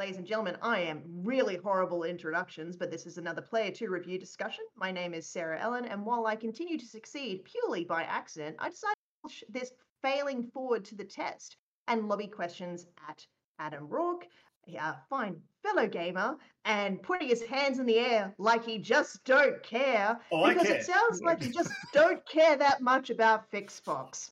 [0.00, 3.90] Ladies and gentlemen, I am really horrible at introductions, but this is another Player 2
[3.90, 4.64] review discussion.
[4.74, 8.70] My name is Sarah Ellen, and while I continue to succeed purely by accident, I
[8.70, 13.26] decided to push this failing forward to the test and lobby questions at
[13.58, 14.26] Adam Rourke,
[14.74, 19.62] a fine fellow gamer, and putting his hands in the air like he just don't
[19.62, 20.18] care.
[20.32, 20.76] Oh, because care.
[20.76, 24.30] it sounds like he just don't care that much about FixFox.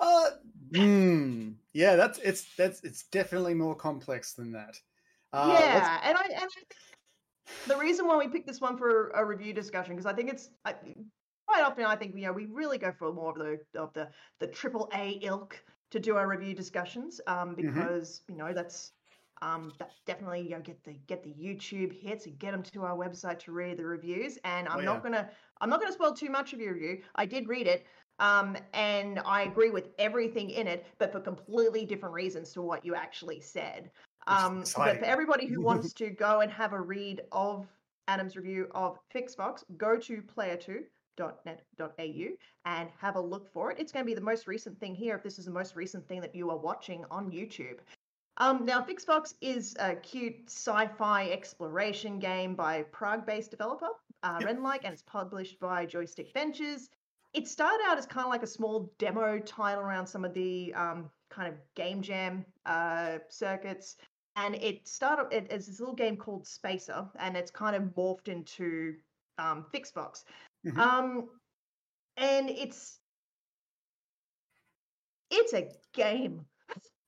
[0.00, 0.30] Uh,
[0.74, 1.50] hmm.
[1.74, 4.80] Yeah, that's it's that's it's definitely more complex than that.
[5.32, 6.74] Uh, yeah, and I and I think
[7.66, 10.50] the reason why we picked this one for a review discussion because I think it's
[10.64, 10.74] I,
[11.46, 14.10] quite often I think you know we really go for more of the of the
[14.40, 18.92] the triple A ilk to do our review discussions um, because you know that's
[19.42, 22.82] um, that definitely you know get the get the YouTube hits and get them to
[22.82, 25.30] our website to read the reviews and I'm Oh, not gonna
[25.60, 27.02] I'm not gonna spoil too much of your review.
[27.14, 27.86] I did read it.
[28.18, 32.84] Um, and I agree with everything in it, but for completely different reasons to what
[32.84, 33.90] you actually said.
[34.26, 37.66] Um, but for everybody who wants to go and have a read of
[38.08, 42.28] Adam's review of FixFox, go to player2.net.au
[42.66, 43.78] and have a look for it.
[43.78, 46.06] It's going to be the most recent thing here if this is the most recent
[46.08, 47.78] thing that you are watching on YouTube.
[48.38, 53.88] Um, now, FixFox is a cute sci-fi exploration game by Prague-based developer
[54.24, 54.48] uh, Yep.
[54.48, 56.88] Rendlike, and it's published by Joystick Ventures.
[57.34, 60.72] It started out as kind of like a small demo title around some of the
[60.74, 63.96] um, kind of game jam uh, circuits,
[64.36, 68.28] and it started it as this little game called Spacer, and it's kind of morphed
[68.28, 68.94] into
[69.38, 70.22] um, FixFox.
[70.64, 70.78] Mhm.
[70.78, 71.28] Um,
[72.16, 73.00] and it's
[75.30, 76.44] it's a game.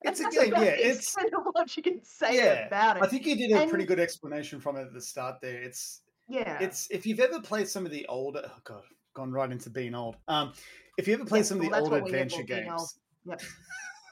[0.02, 3.02] It's a game, yeah, it's- extent of what you can say Yeah, about it.
[3.02, 5.62] I think you did a And- pretty good explanation from it at the start there.
[5.62, 8.82] It's yeah, it's if you've ever played some of the older oh god,
[9.16, 10.16] gone right into being old.
[10.28, 10.52] Um,
[10.98, 13.42] if you ever played Yeah, some of the old what we live adventure games, Yep.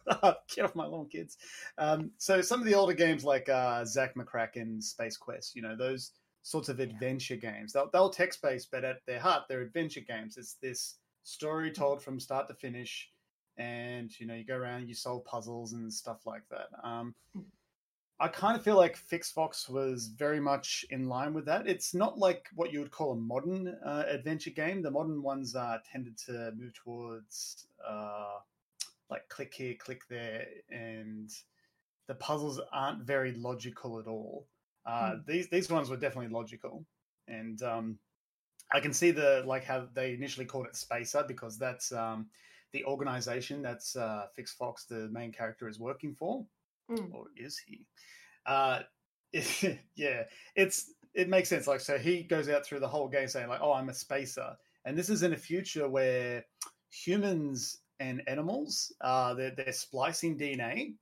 [0.54, 1.36] get off my lawn, kids.
[1.78, 5.76] Um, so some of the older games like uh, Zak McKracken, Space Quest, you know
[5.76, 6.12] those
[6.42, 7.72] sorts of adventure games.
[7.72, 10.36] They'll, they'll text based, but at their heart, they're adventure games.
[10.36, 11.74] It's this story Mm.
[11.74, 13.10] told from start to finish,
[13.56, 16.68] and you know you go around, you solve puzzles and stuff like that.
[16.82, 17.44] Um, Mm.
[18.20, 21.66] I kind of feel like FixFox was very much in line with that.
[21.66, 24.82] It's not like what you would call a modern uh, adventure game.
[24.82, 28.38] The modern ones uh, tended to move towards uh,
[29.10, 31.28] like click here, click there, and
[32.06, 34.46] the puzzles aren't very logical at all.
[34.86, 35.18] Uh, Hmm.
[35.26, 36.84] These these ones were definitely logical,
[37.26, 37.98] and um,
[38.72, 42.28] I can see the like how they initially called it Spacer because that's um,
[42.72, 46.44] the organization that's uh, FixFox, the main character, is working for
[46.90, 47.10] Mm.
[47.10, 47.86] or is he?
[48.46, 48.82] Uh,
[49.94, 50.24] yeah,
[50.56, 51.66] it's it makes sense.
[51.66, 54.56] Like, so he goes out through the whole game saying like, "Oh, I'm a spacer,"
[54.84, 56.44] and this is in a future where
[56.90, 60.96] humans and animals uh, they're, they're splicing DNA,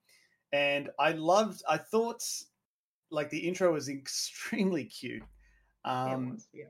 [0.52, 1.62] and I loved.
[1.68, 2.22] I thought
[3.10, 5.24] like the intro was extremely cute.
[6.04, 6.64] Yeah, it Um, was, yeah.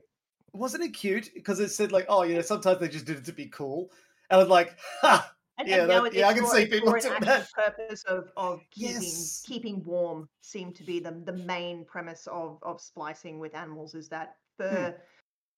[0.53, 1.31] wasn't it cute?
[1.33, 3.91] Because it said like, "Oh, you know, sometimes they just did it to be cool."
[4.29, 5.32] And I was like, "Ha!"
[5.67, 7.49] Yeah, that- yeah, I can see people doing that.
[7.53, 9.43] purpose of of keeping Yes.
[9.45, 14.09] keeping warm seemed to be the the main premise of of splicing with animals is
[14.09, 14.63] that Hmm.
[14.63, 15.01] fur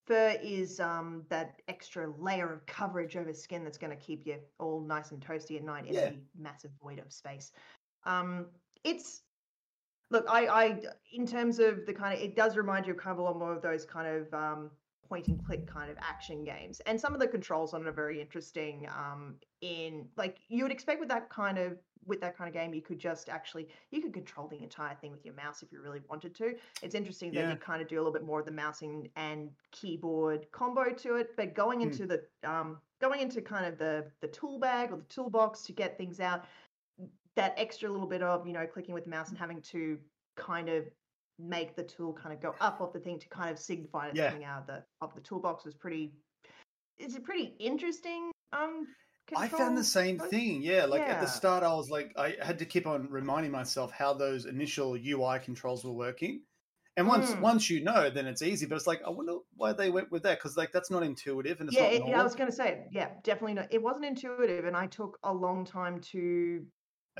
[0.05, 4.39] fur is um that extra layer of coverage over skin that's going to keep you
[4.59, 6.09] all nice and toasty at night in Yeah.
[6.09, 7.51] a massive void of space.
[8.03, 8.51] Um,
[8.83, 9.23] it's
[10.11, 13.13] look, I I in terms of the kind of it does remind you of kind
[13.13, 14.71] of a lot more of those kind of um
[15.07, 16.81] point and click kind of action games.
[16.85, 20.71] And some of the controls on it are very interesting um in like you would
[20.71, 21.77] expect with that kind of
[22.07, 25.11] with that kind of game you could just actually you could control the entire thing
[25.11, 26.53] with your mouse if you really wanted to.
[26.83, 29.49] It's interesting that you kind of do a little bit more of the mousing and
[29.71, 31.81] keyboard combo to it but going Hmm.
[31.81, 35.71] into the um going into kind of the the tool bag or the toolbox to
[35.73, 36.45] get things out
[37.35, 39.97] that extra little bit of you know clicking with the mouse and having to
[40.35, 40.85] kind of
[41.37, 44.19] make the tool kind of go up off the thing to kind of signify it's
[44.19, 44.21] Yeah.
[44.21, 46.13] coming out of the of the toolbox was pretty
[46.97, 48.95] it's a pretty interesting um
[49.35, 50.61] I found the same thing.
[50.61, 53.91] Yeah, like at the start, I was like, I had to keep on reminding myself
[53.91, 56.45] how those initial UI controls were working.
[56.97, 57.37] And once Mm.
[57.37, 58.65] once you know, then it's easy.
[58.65, 61.59] But it's like, I wonder why they went with that because like that's not intuitive
[61.59, 63.73] and it's yeah, it, I was going to say, yeah, definitely not.
[63.73, 66.65] It wasn't intuitive, and I took a long time to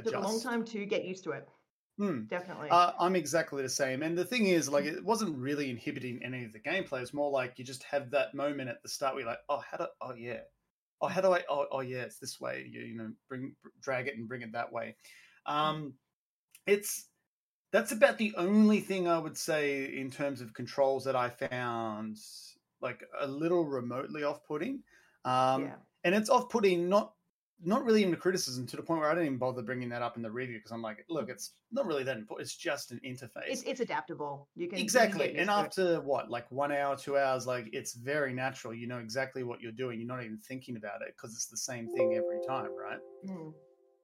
[0.04, 1.48] took a long time to get used to it.
[1.98, 2.24] Hmm.
[2.24, 2.70] Definitely.
[2.70, 4.04] Uh, I'm exactly the same.
[4.04, 7.02] And the thing is, like, it wasn't really inhibiting any of the gameplay.
[7.02, 9.62] It's more like you just have that moment at the start where you're like, oh,
[9.70, 10.40] how do, oh, yeah.
[11.02, 12.68] Oh, how do I, oh, oh yeah, it's this way.
[12.70, 14.96] You, you know, bring, drag it and bring it that way.
[15.46, 15.94] Um,
[16.68, 17.08] it's,
[17.72, 22.18] that's about the only thing I would say in terms of controls that I found
[22.82, 24.82] like a little remotely off putting.
[25.24, 25.76] Um, yeah.
[26.04, 27.14] and it's off putting not
[27.66, 30.02] not really even a criticism to the point where I didn't even bother bringing that
[30.02, 32.46] up in the review because I'm like, look, it's not really that important.
[32.46, 33.48] It's just an interface.
[33.48, 34.48] It's, it's adaptable.
[34.56, 35.28] You can exactly.
[35.28, 38.74] You can and after what, like one hour, two hours, like it's very natural.
[38.74, 40.00] You know exactly what you're doing.
[40.00, 43.00] You're not even thinking about it because it's the same thing every time, right?
[43.28, 43.54] Mm.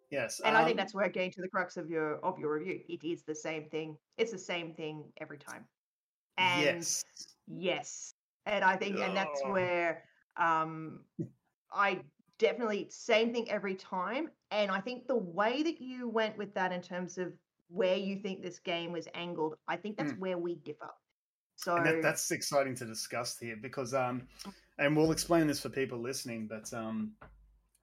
[0.10, 0.42] Yes.
[0.44, 2.54] And um, I think um, that's where getting to the crux of your of your
[2.54, 2.82] review.
[2.90, 3.96] It is the same thing.
[4.18, 5.66] It's the same thing every time.
[6.38, 7.04] And yes.
[7.48, 8.14] Yes.
[8.46, 9.52] And I think, and that's Oh.
[9.52, 10.04] where
[10.36, 11.02] um,
[11.72, 12.02] I
[12.42, 14.30] definitely same thing every time.
[14.50, 17.32] And I think the way that you went with that in terms of
[17.70, 20.90] where you think this game was angled, I think that's where we differ.
[21.56, 24.24] So that, that's exciting to discuss here because um
[24.80, 27.12] and we'll explain this for people listening but um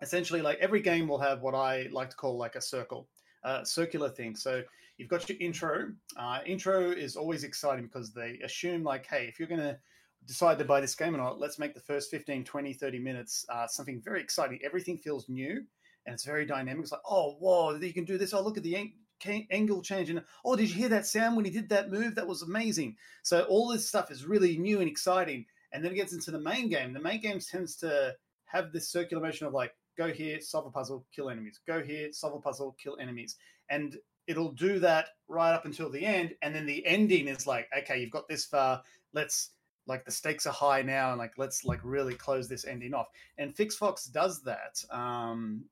[0.02, 3.06] essentially like every game will have what i like to call like a circle
[3.44, 4.64] uh, circular thing so
[4.96, 9.38] you've got your intro uh, intro is always exciting because they assume like hey if
[9.38, 9.78] you're going to
[10.26, 13.46] decide to buy this game or not let's make the first 15 20 30 minutes
[13.48, 15.62] uh, something very exciting everything feels new
[16.06, 18.62] and it's very dynamic it's like oh whoa you can do this oh look at
[18.62, 21.90] the ang- angle change and oh did you hear that sound when he did that
[21.90, 25.44] move that was amazing so all this stuff is really new and exciting.
[25.72, 26.94] And then it gets into the main game.
[26.94, 28.14] The main game tends to
[28.46, 31.60] have this circular motion of like, go here, solve a puzzle, kill enemies.
[31.66, 33.36] Go here, solve a puzzle, kill enemies.
[33.68, 36.34] And it'll do that right up until the end.
[36.40, 38.82] And then the ending is like, okay, you've got this far.
[39.12, 39.50] Let's
[39.88, 43.08] like the stakes are high now, and like let's like really close this ending off.
[43.38, 44.84] And fix fox does that.
[44.90, 45.64] Um,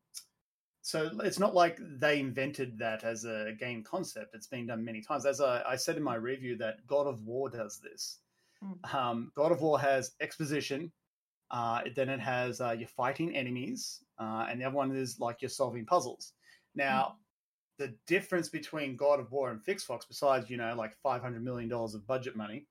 [0.82, 4.34] so it's not like they invented that as a game concept.
[4.34, 5.26] It's been done many times.
[5.26, 8.20] As I, I said in my review, that God of War does this.
[8.64, 8.94] Mm.
[8.94, 10.90] Um, God of War has exposition,
[11.50, 15.42] uh, then it has uh, you're fighting enemies, uh, and the other one is like
[15.42, 16.32] you're solving puzzles.
[16.74, 17.16] Now,
[17.78, 21.44] the difference between God of War and fix fox besides you know like five hundred
[21.44, 22.64] million dollars of budget money,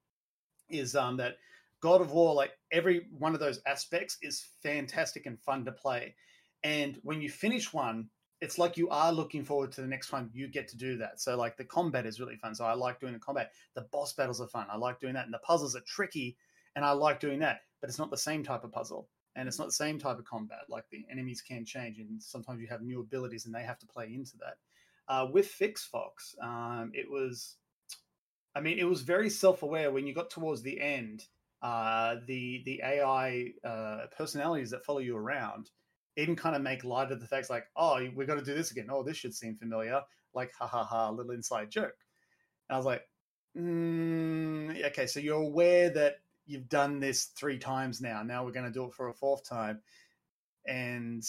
[0.70, 1.38] is um, that
[1.82, 6.16] God of War, like every one of those aspects, is fantastic and fun to play.
[6.64, 8.10] And when you finish one,
[8.42, 10.30] it's like you are looking forward to the next one.
[10.34, 11.22] You get to do that.
[11.22, 12.54] So like the combat is really fun.
[12.56, 13.52] So I like doing the combat.
[13.76, 14.68] The boss battles are fun.
[14.70, 15.26] I like doing that.
[15.26, 16.38] And the puzzles are tricky,
[16.76, 17.62] and I like doing that.
[17.82, 20.26] But it's not the same type of puzzle, and it's not the same type of
[20.26, 20.62] combat.
[20.70, 23.88] Like the enemies can change, and sometimes you have new abilities, and they have to
[23.88, 24.58] play into that.
[25.08, 27.58] Uh, with FixFox, um, it was,
[28.56, 31.26] I mean, it was very self-aware when you got towards the end.
[31.62, 35.72] Uh, the the AI uh, personalities that follow you around
[36.18, 38.72] even kind of make light of the facts like, oh, we've got to do this
[38.72, 38.88] again.
[38.90, 40.02] Oh, this should seem familiar.
[40.34, 41.96] Like, ha ha ha, little inside joke.
[42.70, 43.04] And I was like,
[43.58, 48.24] mm, okay, so you're aware that you've done this three times now.
[48.24, 49.82] Now we're going to do it for a fourth time.
[50.66, 51.24] And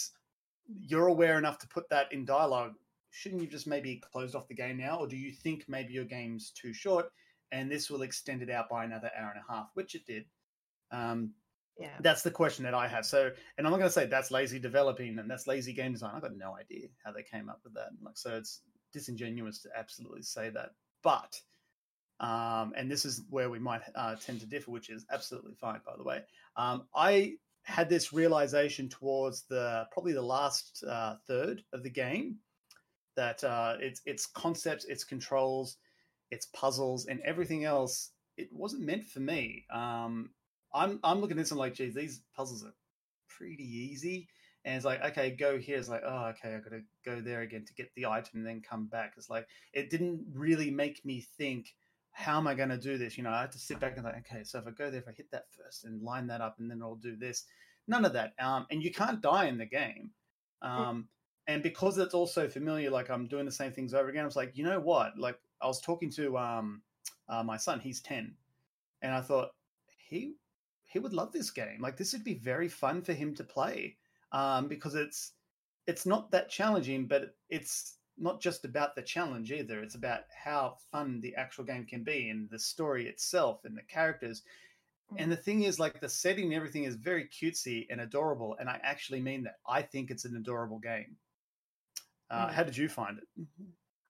[0.81, 2.73] you're aware enough to put that in dialogue.
[3.17, 4.99] Shouldn't you just maybe closed off the game now?
[4.99, 7.11] Or do you think maybe your game's too short
[7.51, 10.25] and this will extend it out by another hour and a half, which it did.
[10.91, 11.31] Um,
[11.79, 11.89] yeah.
[12.01, 13.05] that's the question that I have.
[13.05, 16.11] So, and I'm not going to say that's lazy developing and that's lazy game design.
[16.15, 17.89] I've got no idea how they came up with that.
[18.03, 18.61] Like, so it's
[18.93, 20.71] disingenuous to absolutely say that.
[21.03, 21.39] But,
[22.19, 25.81] um, and this is where we might uh, tend to differ, which is absolutely fine,
[25.85, 26.21] by the way.
[26.55, 32.37] Um, I had this realization towards the probably the last uh, third of the game
[33.17, 35.75] that uh, its its concepts, its controls,
[36.31, 38.11] its puzzles, and everything else.
[38.37, 39.65] It wasn't meant for me.
[39.73, 40.29] Um,
[40.73, 42.73] I'm I'm looking at this and like, geez, these puzzles are
[43.27, 44.29] pretty easy.
[44.63, 45.77] And it's like, okay, go here.
[45.77, 48.45] It's like, oh, okay, I got to go there again to get the item and
[48.45, 49.13] then come back.
[49.17, 51.73] It's like it didn't really make me think,
[52.11, 53.17] how am I going to do this?
[53.17, 54.99] You know, I had to sit back and like, okay, so if I go there,
[54.99, 57.45] if I hit that first and line that up, and then I'll do this.
[57.87, 58.33] None of that.
[58.39, 60.11] Um, and you can't die in the game.
[60.61, 61.07] Um,
[61.47, 64.23] and because it's also familiar, like I'm doing the same things over again.
[64.23, 65.17] I was like, you know what?
[65.17, 66.81] Like I was talking to um,
[67.29, 67.79] uh, my son.
[67.79, 68.33] He's ten,
[69.01, 69.51] and I thought
[69.97, 70.35] he
[70.83, 71.81] he would love this game.
[71.81, 73.97] Like this would be very fun for him to play
[74.31, 75.33] um, because it's
[75.85, 79.81] it's not that challenging, but it's not just about the challenge either.
[79.81, 83.83] It's about how fun the actual game can be and the story itself and the
[83.83, 84.43] characters.
[85.15, 88.69] And the thing is, like the setting and everything is very cutesy and adorable, and
[88.69, 89.59] I actually mean that.
[89.65, 91.15] I think it's an adorable game.
[92.29, 92.51] Uh, Mm.
[92.53, 93.27] How did you find it?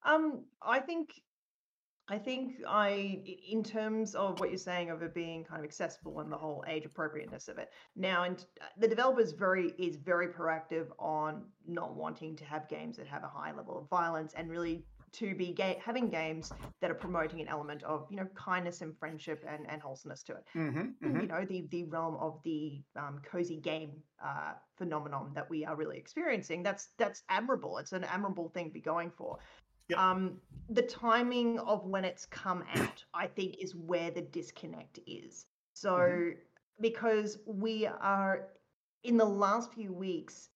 [0.05, 1.09] Um, I think,
[2.07, 2.87] I think I,
[3.27, 6.37] i- in terms of what you're saying of it being kind of accessible and the
[6.37, 7.69] whole age appropriateness of it.
[7.95, 12.97] Now, and uh, the developers very is very proactive on not wanting to have games
[12.97, 16.91] that have a high level of violence and really to be ga- having games that
[16.91, 20.45] are promoting an element of you know kindness and friendship and, and wholesomeness to it.
[20.55, 23.91] Mm-hmm, you know the the realm of the um, cozy game
[24.23, 28.71] uh, phenomenon that we are really experiencing that's that's admirable it's an admirable thing to
[28.73, 29.37] be going for
[29.89, 29.99] Yep.
[29.99, 35.45] um, the timing of when it's come out i think is where the disconnect is
[35.73, 36.35] so Mhm.
[36.81, 38.49] because we are
[39.03, 40.49] in the last few weeks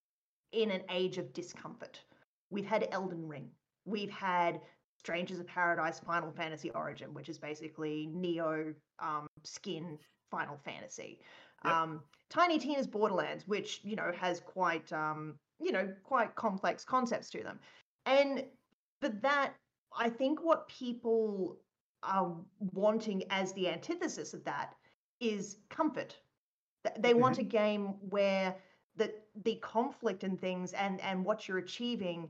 [0.51, 2.01] in an age of discomfort.
[2.49, 3.49] We've had Elden Ring.
[3.85, 4.61] We've had
[4.97, 9.97] Strangers of Paradise Final Fantasy Origin, which is basically Neo um, skin
[10.29, 11.19] Final Fantasy.
[11.65, 11.73] Yep.
[11.73, 17.29] Um, Tiny Tina's Borderlands, which you know has quite um, you know quite complex concepts
[17.31, 17.59] to them,
[18.05, 18.45] and
[19.01, 19.53] for that,
[19.97, 21.57] I think what people
[22.03, 22.35] are
[22.73, 24.73] wanting as the antithesis of that
[25.19, 26.17] is comfort.
[26.99, 27.45] They want mm-hmm.
[27.45, 28.55] a game where
[28.95, 32.29] the the conflict and things and and what you're achieving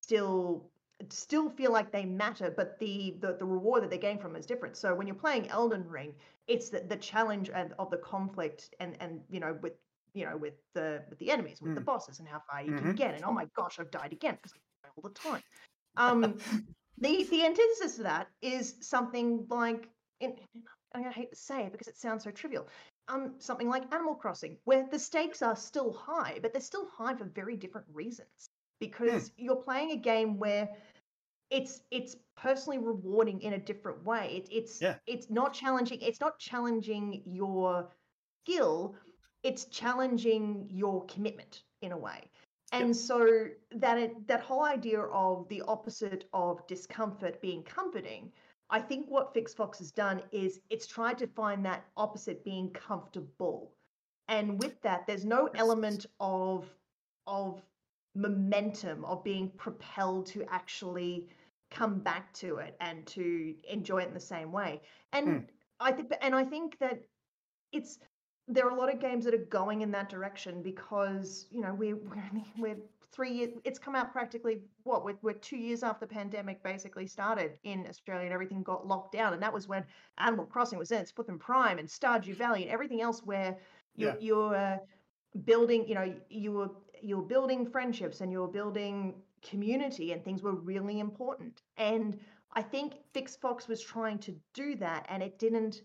[0.00, 0.70] still
[1.10, 4.46] still feel like they matter, but the, the the reward that they're gain from is
[4.46, 4.76] different.
[4.76, 6.14] So when you're playing Elden Ring,
[6.46, 9.74] it's the, the challenge and of the conflict and and you know with
[10.14, 11.76] you know with the with the enemies, with mm.
[11.76, 12.86] the bosses, and how far you mm-hmm.
[12.86, 13.14] can get.
[13.14, 15.42] And oh my gosh, I've died again because I all the time.
[15.96, 16.38] Um,
[16.98, 19.88] the the antithesis of that is something like
[20.20, 20.34] in,
[20.94, 22.68] I hate to say it because it sounds so trivial.
[23.08, 27.14] Um, something like Animal Crossing, where the stakes are still high, but they're still high
[27.14, 28.50] for very different reasons.
[28.80, 29.44] Because hmm.
[29.44, 30.68] you're playing a game where
[31.50, 34.42] it's it's personally rewarding in a different way.
[34.44, 34.96] It, it's yeah.
[35.06, 36.00] it's not challenging.
[36.00, 37.88] It's not challenging your
[38.44, 38.94] skill.
[39.42, 42.30] It's challenging your commitment in a way.
[42.72, 42.96] And yep.
[42.96, 48.32] so that it, that whole idea of the opposite of discomfort being comforting,
[48.70, 52.70] I think what Fix Fox has done is it's tried to find that opposite being
[52.70, 53.72] comfortable.
[54.26, 56.68] And with that, there's no element of
[57.28, 57.62] of
[58.16, 61.28] momentum of being propelled to actually
[61.70, 64.80] come back to it and to enjoy it in the same way.
[65.12, 65.44] And mm.
[65.80, 67.02] I think and I think that
[67.72, 67.98] it's
[68.48, 71.74] there are a lot of games that are going in that direction because you know
[71.74, 72.76] we we're, we're
[73.12, 77.06] three years it's come out practically what we're, we're two years after the pandemic basically
[77.06, 79.84] started in australia and everything got locked down and that was when
[80.18, 83.56] animal crossing was in its and prime and stardew valley and everything else where
[83.96, 84.16] you're, yeah.
[84.20, 84.76] you're uh,
[85.44, 86.70] building you know you were
[87.02, 92.18] you're building friendships and you're building community and things were really important and
[92.54, 95.82] i think fix fox was trying to do that and it didn't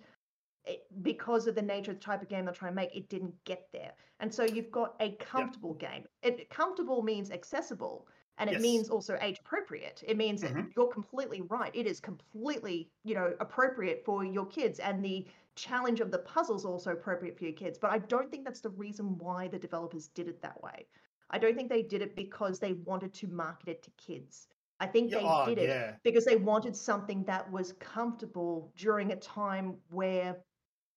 [0.66, 3.10] it, because of the nature of the type of game they're trying to make, it
[3.10, 3.94] didn't get there.
[4.20, 6.06] And so you've got a comfortable game.
[6.22, 8.08] It comfortable means accessible,
[8.42, 8.62] and it yes.
[8.62, 10.04] means also age appropriate.
[10.06, 10.62] It means mm-hmm.
[10.76, 11.70] you're completely right.
[11.76, 16.66] It is completely, you know, appropriate for your kids, and the challenge of the puzzles
[16.66, 17.78] also appropriate for your kids.
[17.78, 20.88] But I don't think that's the reason why the developers did it that way.
[21.30, 24.48] I don't think they did it because they wanted to market it to kids.
[24.80, 25.94] I think they oh, did it yeah.
[26.02, 30.38] because they wanted something that was comfortable during a time where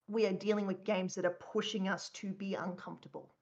[0.09, 3.34] we are dealing with games that are pushing us to be uncomfortable.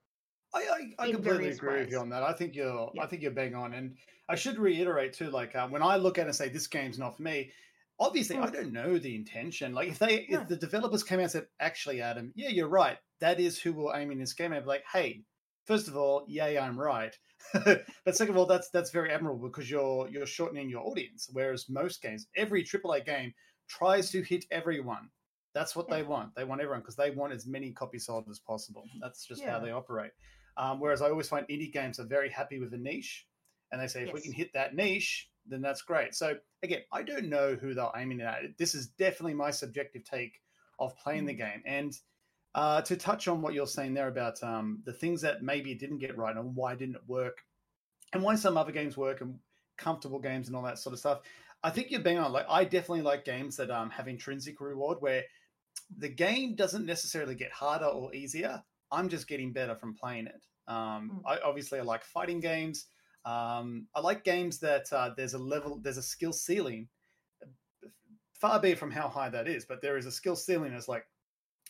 [0.53, 0.59] I,
[0.99, 1.85] I, I completely agree ways.
[1.85, 2.23] with you on that.
[2.23, 3.03] I think you're yeah.
[3.03, 3.95] I think you're bang on, and
[4.29, 5.29] I should reiterate too.
[5.29, 7.51] Like uh, when I look at it and say this game's not for me,
[7.99, 8.43] obviously mm.
[8.43, 9.73] I don't know the intention.
[9.73, 12.97] Like if they if the developers came out and said, actually, Adam, yeah, you're right.
[13.19, 14.67] That is who we're aiming this game at.
[14.67, 15.23] Like, hey,
[15.65, 17.15] first of all, yay, I'm right.
[17.53, 21.29] but second of all, that's that's very admirable because you're you're shortening your audience.
[21.31, 23.33] Whereas most games, every AAA game
[23.67, 25.09] tries to hit everyone.
[25.53, 25.97] That's what yeah.
[25.97, 26.35] they want.
[26.35, 28.83] They want everyone because they want as many copies sold as possible.
[29.01, 29.51] That's just yeah.
[29.51, 30.11] how they operate.
[30.57, 33.25] Um, whereas I always find indie games are very happy with a niche,
[33.71, 34.13] and they say if yes.
[34.13, 36.15] we can hit that niche, then that's great.
[36.15, 38.57] So again, I don't know who they're aiming at.
[38.57, 40.39] This is definitely my subjective take
[40.79, 41.27] of playing mm.
[41.27, 41.63] the game.
[41.65, 41.97] And
[42.55, 45.97] uh, to touch on what you're saying there about um, the things that maybe didn't
[45.97, 47.39] get right and why didn't it work,
[48.13, 49.39] and why some other games work and
[49.77, 51.21] comfortable games and all that sort of stuff.
[51.63, 52.31] I think you're being on.
[52.31, 55.23] Like I definitely like games that um, have intrinsic reward where
[55.97, 58.61] the game doesn't necessarily get harder or easier.
[58.93, 60.41] I'm just getting better from playing it.
[60.67, 61.21] Um, mm.
[61.25, 62.85] I obviously I like fighting games.
[63.25, 66.87] Um, I like games that uh, there's a level, there's a skill ceiling.
[68.33, 70.73] Far be from how high that is, but there is a skill ceiling.
[70.73, 71.05] It's like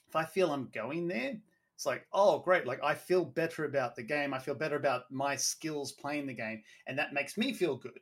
[0.08, 1.38] if I feel I'm going there,
[1.76, 4.34] it's like oh great, like I feel better about the game.
[4.34, 8.00] I feel better about my skills playing the game, and that makes me feel good.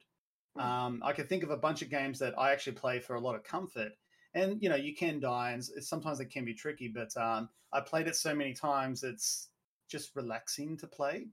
[0.58, 0.64] Mm.
[0.64, 3.22] Um, I can think of a bunch of games that I actually play for a
[3.22, 3.92] lot of comfort,
[4.34, 7.80] and you know you can die and sometimes it can be tricky but um, i
[7.80, 9.50] played it so many times it's
[9.90, 11.26] just relaxing to play.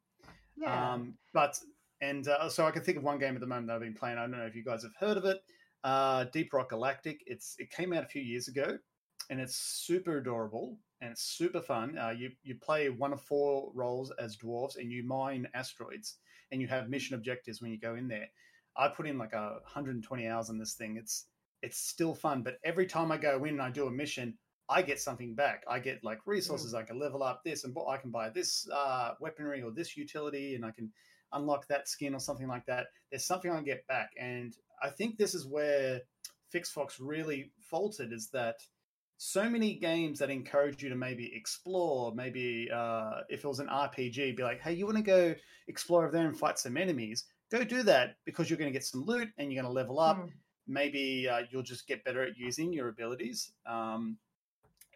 [0.56, 0.92] Yeah.
[0.92, 1.58] Um, but
[2.00, 3.94] and uh, so i can think of one game at the moment that i've been
[3.94, 5.42] playing i don't know if you guys have heard of it
[5.84, 7.22] uh, deep rock galactic.
[7.26, 8.78] It's it came out a few years ago
[9.30, 11.96] and it's super adorable and it's super fun.
[11.98, 16.16] Uh, you you play one of four roles as dwarves and you mine asteroids
[16.50, 18.28] and you have mission objectives when you go in there.
[18.76, 20.96] I put in like a 120 hours on this thing.
[20.96, 21.26] It's
[21.62, 22.42] it's still fun.
[22.42, 24.34] But every time I go in and I do a mission,
[24.68, 25.64] I get something back.
[25.68, 26.74] I get like resources.
[26.74, 26.78] Mm.
[26.78, 30.54] I can level up this, and I can buy this uh, weaponry or this utility,
[30.54, 30.90] and I can
[31.32, 32.86] unlock that skin or something like that.
[33.10, 36.00] There's something I get back, and I think this is where
[36.50, 38.12] Fix Fox really faltered.
[38.12, 38.56] Is that
[39.16, 43.66] so many games that encourage you to maybe explore, maybe uh, if it was an
[43.66, 45.34] RPG, be like, hey, you want to go
[45.66, 47.24] explore over there and fight some enemies?
[47.50, 49.98] Go do that because you're going to get some loot and you're going to level
[49.98, 50.18] up.
[50.18, 50.30] Mm.
[50.68, 53.52] Maybe uh, you'll just get better at using your abilities.
[53.66, 54.18] Um,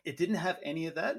[0.04, 1.16] it didn't have any of that.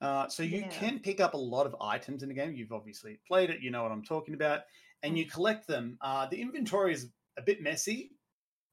[0.00, 0.68] Uh, so you yeah.
[0.68, 2.54] can pick up a lot of items in the game.
[2.54, 4.62] You've obviously played it, you know what I'm talking about,
[5.02, 5.30] and you mm.
[5.30, 5.96] collect them.
[6.00, 8.10] Uh, the inventory is a bit messy,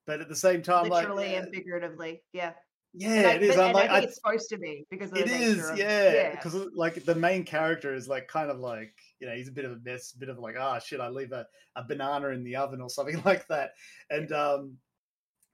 [0.07, 2.53] but at the same time, literally like, and figuratively, yeah.
[2.95, 3.55] Yeah, I, it is.
[3.55, 5.69] But, I'm like, I think it's supposed to be because it is.
[5.69, 6.65] Of, yeah, because yeah.
[6.73, 9.73] like the main character is like kind of like you know he's a bit of
[9.73, 12.43] a mess, a bit of like ah oh, shit, I leave a, a banana in
[12.43, 13.73] the oven or something like that,
[14.09, 14.77] and um,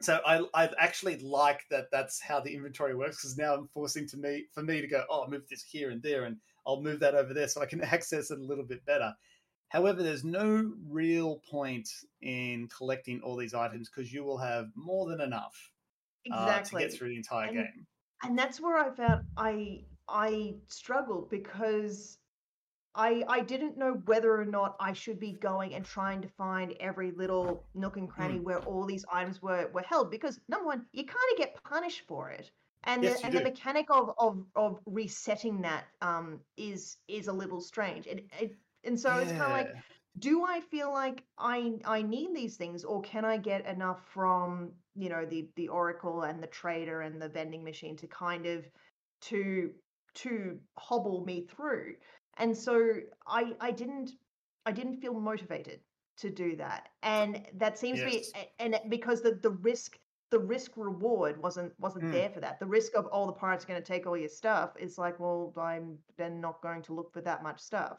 [0.02, 4.08] so I I actually like that that's how the inventory works because now I'm forcing
[4.10, 6.38] to me for me to go oh I'll move this here and there and
[6.68, 9.14] I'll move that over there so I can access it a little bit better.
[9.70, 11.90] However, there's no real point
[12.22, 15.72] in collecting all these items because you will have more than enough
[16.26, 16.84] exactly.
[16.84, 17.88] uh, to get through the entire and, game.
[18.24, 22.20] And that's where I found I I struggled because
[22.96, 26.74] I I didn't know whether or not I should be going and trying to find
[26.80, 28.44] every little nook and cranny mm.
[28.44, 32.04] where all these items were were held because number one, you kind of get punished
[32.08, 32.52] for it.
[32.88, 37.34] And, yes, the, and the mechanic of, of, of resetting that um, is is a
[37.34, 38.06] little strange.
[38.06, 39.22] It, it, and so yeah.
[39.22, 39.76] it's kind of like
[40.20, 44.72] do I feel like I I need these things, or can I get enough from
[44.96, 48.66] you know the the oracle and the trader and the vending machine to kind of
[49.22, 49.72] to
[50.16, 51.96] to hobble me through?
[52.38, 52.96] And so
[53.28, 54.12] I I didn't
[54.66, 55.80] I didn't feel motivated
[56.18, 58.30] to do that, and that seems yes.
[58.30, 59.98] to be and because the the risk
[60.32, 62.12] the risk reward wasn't wasn't mm.
[62.12, 62.60] there for that.
[62.60, 64.98] The risk of all oh, the pirates are going to take all your stuff is
[64.98, 67.98] like, well, I'm then not going to look for that much stuff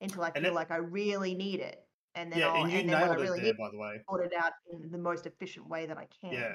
[0.00, 1.84] until I feel it, like I really need it.
[2.14, 4.00] And then yeah, I'll, and you and nailed it really there, by the way.
[4.08, 6.32] Sort it out in the most efficient way that I can.
[6.32, 6.54] Yeah,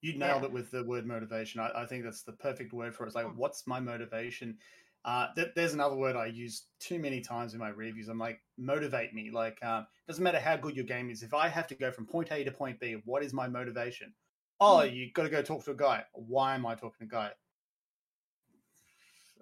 [0.00, 0.48] you nailed yeah.
[0.48, 1.60] it with the word motivation.
[1.60, 3.08] I, I, think that's the perfect word for it.
[3.08, 3.36] It's like, mm.
[3.36, 4.58] what's my motivation?
[5.04, 8.08] Uh, th- there's another word I use too many times in my reviews.
[8.08, 9.30] I'm like, motivate me.
[9.32, 11.22] Like, um, doesn't matter how good your game is.
[11.22, 14.12] If I have to go from point A to point B, what is my motivation?
[14.60, 14.94] Oh, mm.
[14.94, 16.04] you got to go talk to a guy.
[16.12, 17.30] Why am I talking to a guy?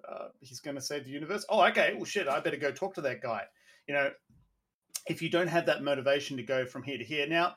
[0.09, 1.45] Uh, he's going to save the universe.
[1.47, 1.93] Oh, okay.
[1.95, 2.27] Well, shit.
[2.27, 3.43] I better go talk to that guy
[3.87, 4.11] you know,
[5.07, 7.27] if you don't have that motivation to go from here to here.
[7.27, 7.55] Now,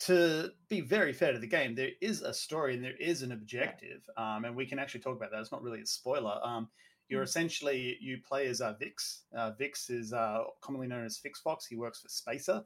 [0.00, 3.32] to be very fair to the game, there is a story and there is an
[3.32, 5.40] objective, um, and we can actually talk about that.
[5.40, 6.40] It's not really a spoiler.
[6.42, 6.68] Um,
[7.08, 7.26] you're mm.
[7.26, 9.22] essentially you play as uh, Vix.
[9.36, 11.66] Uh, Vix is uh, commonly known as FixFox.
[11.68, 12.62] He works for Spacer.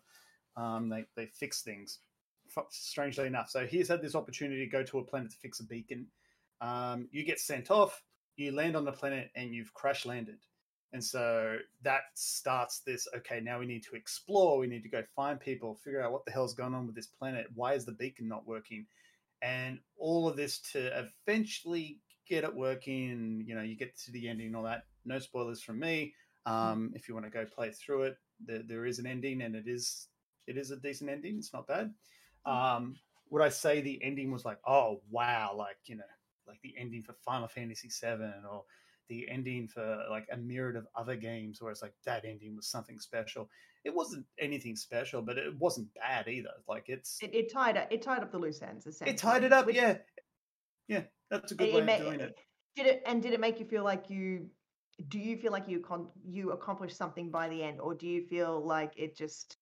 [0.56, 1.98] Um, they they fix things.
[2.68, 5.64] Strangely enough, so he's had this opportunity to go to a planet to fix a
[5.64, 6.06] beacon.
[6.60, 8.02] Um, you get sent off.
[8.36, 10.38] You land on the planet and you've crash landed.
[10.92, 15.02] And so that starts this okay, now we need to explore, we need to go
[15.16, 17.46] find people, figure out what the hell's going on with this planet.
[17.54, 18.86] Why is the beacon not working?
[19.40, 21.98] And all of this to eventually
[22.32, 23.44] get it working.
[23.46, 24.84] You know, you get to the ending and all that.
[25.04, 26.14] No spoilers from me.
[26.46, 29.54] Um, if you want to go play through it, there, there is an ending, and
[29.54, 30.08] it is
[30.46, 31.36] it is a decent ending.
[31.36, 31.92] It's not bad.
[32.46, 32.96] Um,
[33.30, 36.04] would I say the ending was like, oh wow, like you know,
[36.48, 38.64] like the ending for Final Fantasy VII or
[39.08, 42.66] the ending for like a myriad of other games where it's like that ending was
[42.66, 43.48] something special.
[43.84, 46.54] It wasn't anything special, but it wasn't bad either.
[46.66, 48.86] Like it's it, it tied up it tied up the loose ends.
[49.04, 49.98] It tied it up, Which, yeah,
[50.88, 51.02] yeah.
[51.30, 52.36] That's a good way of doing it.
[52.76, 54.46] Did it and did it make you feel like you?
[55.08, 58.26] Do you feel like you con- you accomplished something by the end, or do you
[58.26, 59.56] feel like it just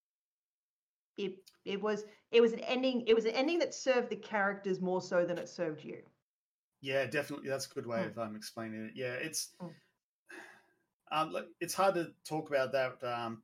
[1.17, 4.81] it it was it was an ending it was an ending that served the characters
[4.81, 5.99] more so than it served you
[6.83, 7.49] yeah, definitely.
[7.49, 8.07] That's a good way mm.
[8.07, 8.93] of um, explaining it.
[8.95, 9.71] Yeah, it's mm.
[11.13, 13.43] um, it's hard to talk about that um,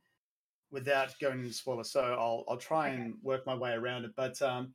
[0.71, 1.91] without going into spoilers.
[1.91, 3.03] So I'll I'll try okay.
[3.03, 4.13] and work my way around it.
[4.17, 4.75] But um,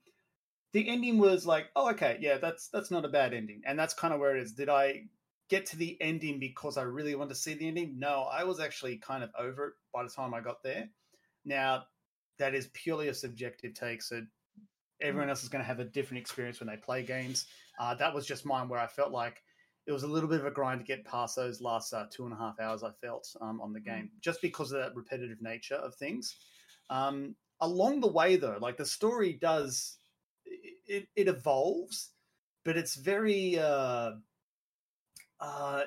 [0.74, 3.94] the ending was like, oh, okay, yeah, that's that's not a bad ending, and that's
[3.94, 4.54] kind of where it is.
[4.54, 5.04] Did I
[5.50, 8.00] get to the ending because I really wanted to see the ending?
[8.00, 10.88] No, I was actually kind of over it by the time I got there.
[11.44, 11.84] Now,
[12.40, 14.02] that is purely a subjective take.
[14.02, 14.22] So
[15.02, 17.48] everyone else is going to have a different experience when they play games.
[17.80, 19.44] Uh, that was just mine where I felt like
[19.88, 22.26] it was a little bit of a grind to get past those last uh, two
[22.26, 23.86] and a half hours I felt um, on the mm.
[23.86, 26.36] game, just because of that repetitive nature of things.
[26.90, 29.98] Um, along the way, though, like the story does,
[30.46, 32.10] it, it evolves,
[32.64, 34.12] but it's very, uh,
[35.40, 35.84] uh,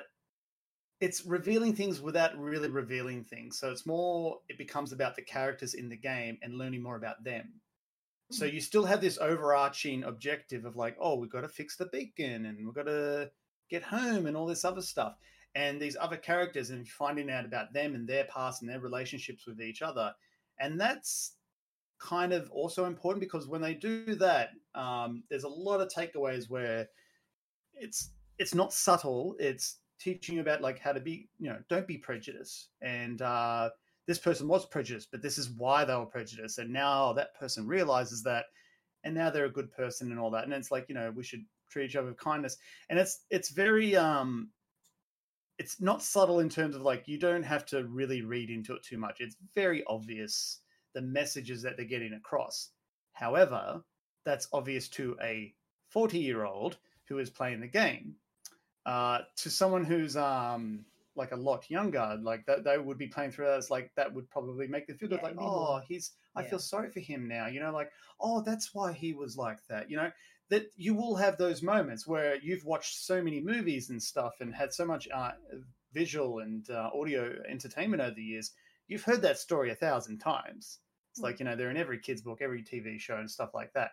[0.99, 3.59] it's revealing things without really revealing things.
[3.59, 7.23] So it's more, it becomes about the characters in the game and learning more about
[7.23, 7.61] them
[8.31, 11.85] so you still have this overarching objective of like, oh, we've got to fix the
[11.85, 13.29] beacon and we've got to
[13.69, 15.15] get home and all this other stuff.
[15.53, 19.45] And these other characters and finding out about them and their past and their relationships
[19.45, 20.13] with each other.
[20.59, 21.33] And that's
[21.99, 26.49] kind of also important because when they do that, um, there's a lot of takeaways
[26.49, 26.87] where
[27.73, 29.35] it's it's not subtle.
[29.39, 32.69] It's teaching about like how to be, you know, don't be prejudiced.
[32.81, 33.69] And uh,
[34.07, 36.59] this person was prejudiced, but this is why they were prejudiced.
[36.59, 38.45] And now that person realizes that,
[39.03, 40.43] and now they're a good person and all that.
[40.43, 42.57] And it's like, you know, we should treat each other with kindness.
[42.89, 44.49] And it's it's very um
[45.57, 48.83] it's not subtle in terms of like you don't have to really read into it
[48.83, 49.21] too much.
[49.21, 50.59] It's very obvious
[50.95, 52.71] the messages that they're getting across.
[53.13, 53.83] However,
[54.25, 55.53] that's obvious to a
[55.89, 56.77] 40 year old
[57.07, 58.15] who is playing the game.
[58.85, 63.31] Uh, to someone who's um, like a lot younger, like that they would be playing
[63.31, 66.49] through as like that would probably make them feel Yeah, like, oh, he's I yeah.
[66.49, 69.89] feel sorry for him now, you know, like, oh, that's why he was like that,
[69.89, 70.11] you know.
[70.49, 74.53] That you will have those moments where you've watched so many movies and stuff and
[74.53, 75.31] had so much uh,
[75.93, 78.51] visual and uh, audio entertainment over the years.
[78.87, 80.79] You've heard that story a thousand times.
[81.15, 83.71] It's like you know they're in every kids book, every TV show, and stuff like
[83.71, 83.91] that.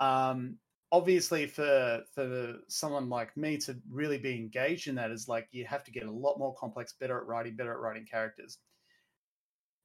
[0.00, 0.58] Um,
[0.90, 5.64] obviously, for for someone like me to really be engaged in that is like you
[5.64, 8.58] have to get a lot more complex, better at writing, better at writing characters.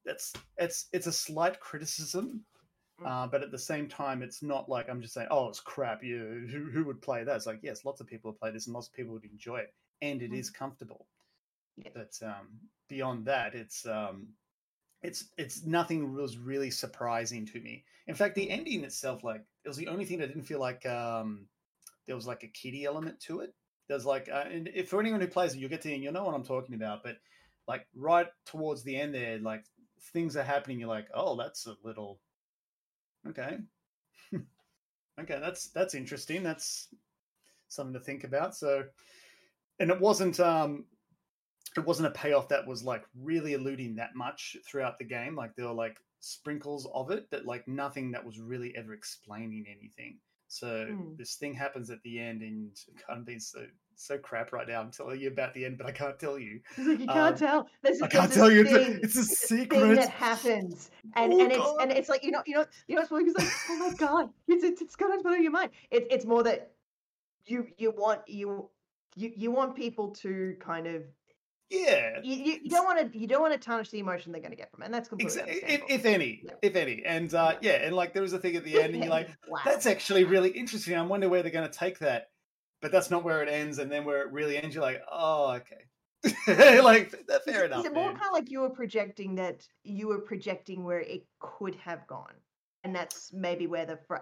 [0.06, 2.44] That's it's it's a slight criticism,
[3.00, 3.08] Mm.
[3.08, 6.04] uh, but at the same time, it's not like I'm just saying, oh, it's crap.
[6.04, 7.36] You who, who would play that?
[7.36, 9.58] It's like yes, lots of people would play this, and lots of people would enjoy
[9.58, 10.40] it, and it Mm.
[10.40, 11.06] is comfortable.
[11.78, 11.90] Yeah.
[11.94, 14.34] But um, beyond that, it's um,
[15.02, 17.84] it's it's nothing was really surprising to me.
[18.08, 20.86] In fact, the ending itself, like, it was the only thing that didn't feel like
[20.86, 21.48] um,
[22.08, 23.54] there was like a kiddie element to it.
[23.88, 26.24] There's like, uh, and if for anyone who plays it, you'll get to you'll know
[26.24, 27.04] what I'm talking about.
[27.04, 27.18] But
[27.68, 29.66] like right towards the end there, like
[30.14, 30.80] things are happening.
[30.80, 32.20] You're like, oh, that's a little
[33.28, 33.58] okay,
[35.20, 36.44] okay, that's that's interesting.
[36.44, 36.88] That's
[37.68, 38.56] something to think about.
[38.56, 38.84] So,
[39.80, 40.86] and it wasn't um,
[41.78, 45.36] it wasn't a payoff that was like really eluding that much throughout the game.
[45.36, 49.66] Like there were like sprinkles of it, but like nothing that was really ever explaining
[49.70, 50.18] anything.
[50.48, 51.18] So Mm.
[51.18, 52.72] this thing happens at the end, and
[53.10, 54.82] I'm being so so crap right now.
[54.82, 56.60] I'm telling you about the end, but I can't tell you.
[56.76, 57.68] It's like you can't Um, tell.
[57.84, 58.62] There's, I can't tell you.
[58.62, 59.96] It's a, thing- it's a this thing secret.
[59.96, 61.82] that happens, and Oh, and it's God.
[61.82, 63.26] and it's like you know you know you know it's like,
[63.70, 65.72] oh my god, it's it's, it's gonna blow your mind.
[65.92, 66.72] It's it's more that
[67.46, 68.70] you you want you
[69.16, 71.04] you you want people to kind of
[71.72, 72.20] yeah.
[72.22, 74.52] you, you, you don't want to you don't want to tarnish the emotion they're going
[74.52, 76.52] to get from it, and that's completely if, if any, Yeah.
[76.62, 79.04] if any, and uh, yeah, and like there was a thing at the end, and
[79.04, 79.60] you're like, wow.
[79.66, 80.96] that's actually really interesting.
[80.98, 82.30] I wonder where they're going to take that,
[82.82, 83.80] but that's not where it ends.
[83.80, 85.86] And then where it really ends, you're like, oh, okay,
[86.82, 87.80] like th- Is fair enough.
[87.80, 88.16] Is it more man.
[88.16, 92.34] kind of like you were projecting that you were projecting where it could have gone,
[92.84, 94.18] and that's maybe where the fr-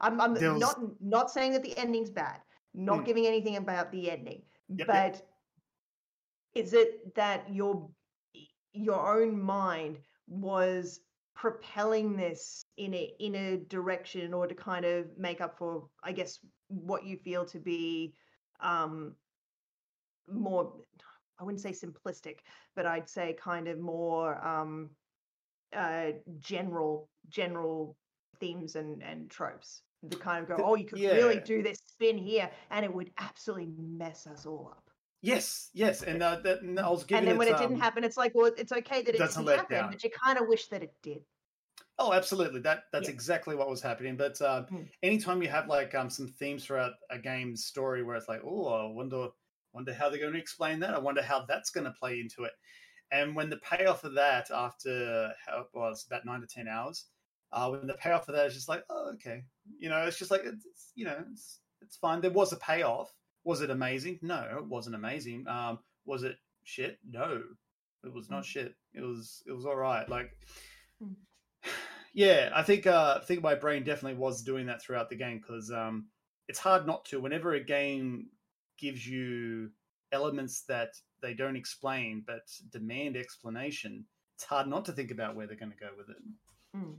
[0.00, 2.40] I'm, I'm was- not not saying that the ending's bad,
[2.74, 3.04] not Mm.
[3.06, 5.26] giving anything about the ending, Yep, but yep.
[6.54, 7.88] Is it that your
[8.72, 11.00] your own mind was
[11.34, 15.88] propelling this in a in a direction in order to kind of make up for,
[16.04, 18.14] I guess, what you feel to be
[18.60, 19.14] um
[20.28, 20.72] more
[21.40, 22.40] I wouldn't say simplistic,
[22.76, 24.90] but I'd say kind of more um,
[25.74, 26.08] uh,
[26.38, 27.96] general general
[28.40, 29.82] themes and and tropes.
[30.02, 33.10] The kind of go, oh, you could really do this spin here, and it would
[33.18, 34.89] absolutely mess us all up.
[35.22, 37.30] Yes, yes, and uh, that, and I was giving it.
[37.30, 39.46] And then when it um, didn't happen, it's like, well, it's okay that it didn't
[39.46, 39.90] happen, letdown.
[39.90, 41.24] but you kind of wish that it did.
[41.98, 42.60] Oh, absolutely.
[42.60, 43.14] That that's Yeah.
[43.14, 44.16] exactly what was happening.
[44.16, 44.90] But uh, Mm.
[45.02, 48.66] anytime you have like um, some themes throughout a game's story where it's like, oh,
[48.68, 49.28] I wonder
[49.72, 50.94] wonder how they're going to explain that.
[50.94, 52.52] I wonder how that's going to play into it.
[53.12, 57.08] And when the payoff of that, after how well, it's about nine to ten hours,
[57.52, 59.44] uh, when the payoff of that is just like, oh, okay,
[59.78, 62.20] you know, it's just like it's, it's you know, it's it's fine.
[62.20, 63.14] There was a payoff.
[63.44, 64.18] Was it amazing?
[64.22, 65.46] No, it wasn't amazing.
[65.48, 66.98] Um, was it shit?
[67.08, 67.42] No,
[68.04, 68.46] it was not Mm.
[68.46, 68.74] shit.
[68.94, 70.08] It was it was all right.
[70.08, 70.36] Like
[71.02, 71.14] Mm.
[72.14, 75.38] yeah, I think uh, I think my brain definitely was doing that throughout the game
[75.38, 76.08] because um,
[76.48, 77.20] it's hard not to.
[77.20, 78.28] Whenever a game
[78.78, 79.70] gives you
[80.12, 80.90] elements that
[81.22, 85.70] they don't explain but demand explanation, it's hard not to think about where they're going
[85.70, 86.16] to go with it.
[86.76, 86.96] Mm.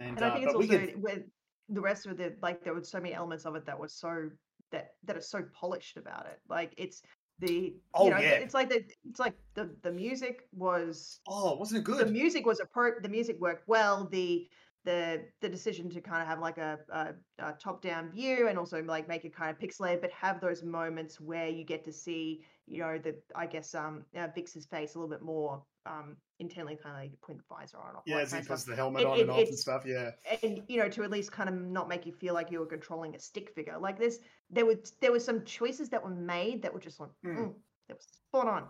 [0.00, 1.22] And, And I uh, think it's also could- with
[1.68, 4.28] the rest of the like there were so many elements of it that were so
[4.72, 6.40] that that are so polished about it.
[6.48, 7.02] Like it's
[7.38, 8.30] the Oh, you know, yeah.
[8.30, 12.06] it's like the it's like the the music was oh, wasn't it good?
[12.06, 14.48] the music was appro the music worked well the
[14.84, 18.58] the the decision to kind of have like a, a, a top down view and
[18.58, 21.92] also like make it kind of pixelated but have those moments where you get to
[21.92, 26.16] see you know the i guess um uh, vix's face a little bit more um
[26.38, 29.02] intently kind of like putting the visor on off yeah, as he puts the helmet
[29.02, 29.84] It- on it- and off and stuff.
[29.86, 30.10] Yeah,
[30.42, 32.66] and you know to at least kind of not make you feel like you were
[32.66, 34.18] controlling a stick figure like this
[34.50, 37.36] there were there were some choices that were made that were just like Mm.
[37.36, 37.54] mm,
[37.88, 38.62] that was spot on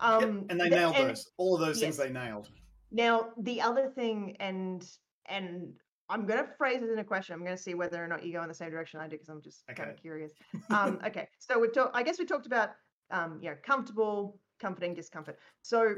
[0.00, 1.30] Yep, um and they the- nailed and- those.
[1.36, 2.48] All of those things they nailed.
[2.90, 4.88] now the other thing, and
[5.26, 5.74] and
[6.10, 7.34] I'm going to phrase it in a question.
[7.34, 9.10] I'm going to see whether or not you go in the same direction I do
[9.16, 10.32] because I'm just kind of curious.
[10.70, 11.94] Um, okay, so we've talked.
[11.94, 12.70] I guess we talked about
[13.10, 15.38] um, you know comfortable, comforting, discomfort.
[15.60, 15.96] So,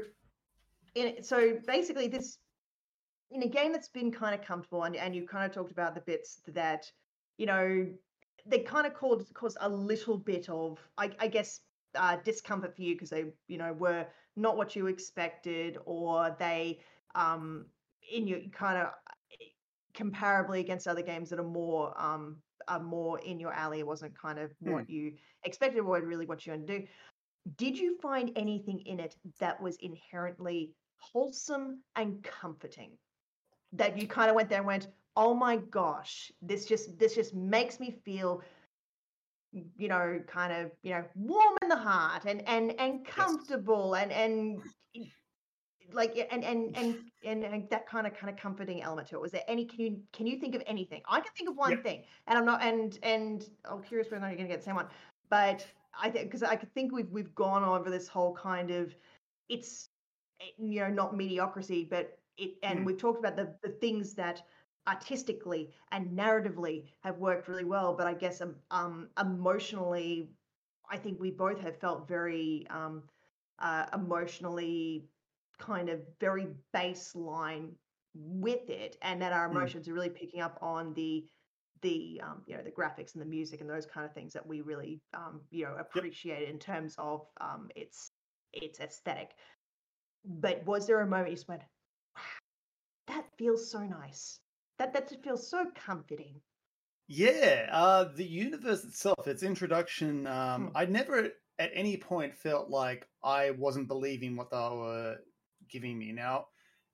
[0.95, 2.37] in so basically this
[3.31, 5.95] in a game that's been kind of comfortable, and and you kind of talked about
[5.95, 6.91] the bits that
[7.37, 7.87] you know
[8.45, 11.61] they kind of caused caused a little bit of I, I guess
[11.95, 16.79] uh, discomfort for you because they you know were not what you expected or they
[17.15, 17.65] um
[18.11, 18.93] in your kind of
[19.93, 24.39] comparably against other games that are more um are more in your alley wasn't kind
[24.39, 24.67] of Hmm.
[24.71, 26.87] what you expected or really what you want to do
[27.57, 32.91] did you find anything in it that was inherently wholesome and comforting
[33.73, 37.33] that you kind of went there and went oh my gosh this just this just
[37.35, 38.41] makes me feel
[39.77, 44.11] you know kind of you know warm in the heart and and and comfortable and
[44.11, 44.61] and
[45.93, 49.21] like and and and and, and that kind of kind of comforting element to it.
[49.21, 51.01] Was there any can you can you think of anything?
[51.09, 51.83] I can think of one Yep.
[51.83, 54.59] thing and i'm not and and i'm curious whether or not you're going to get
[54.59, 54.87] the same one
[55.29, 55.65] but
[56.01, 58.95] i think because i could think we've we've gone over this whole kind of
[59.49, 59.89] it's
[60.57, 62.85] you know not mediocrity but it and Mm.
[62.85, 64.41] we've talked about the the things that
[64.87, 70.29] artistically and narratively have worked really well but i guess um, um emotionally
[70.89, 73.03] i think we both have felt very um
[73.59, 75.07] uh, emotionally
[75.59, 77.69] kind of very baseline
[78.13, 79.51] with it and that our Mm.
[79.51, 81.25] emotions are really picking up on the
[81.81, 84.45] the um, you know the graphics and the music and those kind of things that
[84.45, 88.11] we really um, you know appreciate in terms of um, its
[88.53, 89.31] its aesthetic
[90.25, 91.61] but was there a moment you just went
[92.15, 92.21] wow
[93.07, 94.39] that feels so nice
[94.77, 96.41] that that feels so comforting
[97.07, 100.75] Yeah, uh, the universe itself, its introduction, um, Hmm.
[100.75, 101.29] I never
[101.59, 105.17] at any point felt like I wasn't believing what they were
[105.67, 106.11] giving me.
[106.13, 106.47] Now,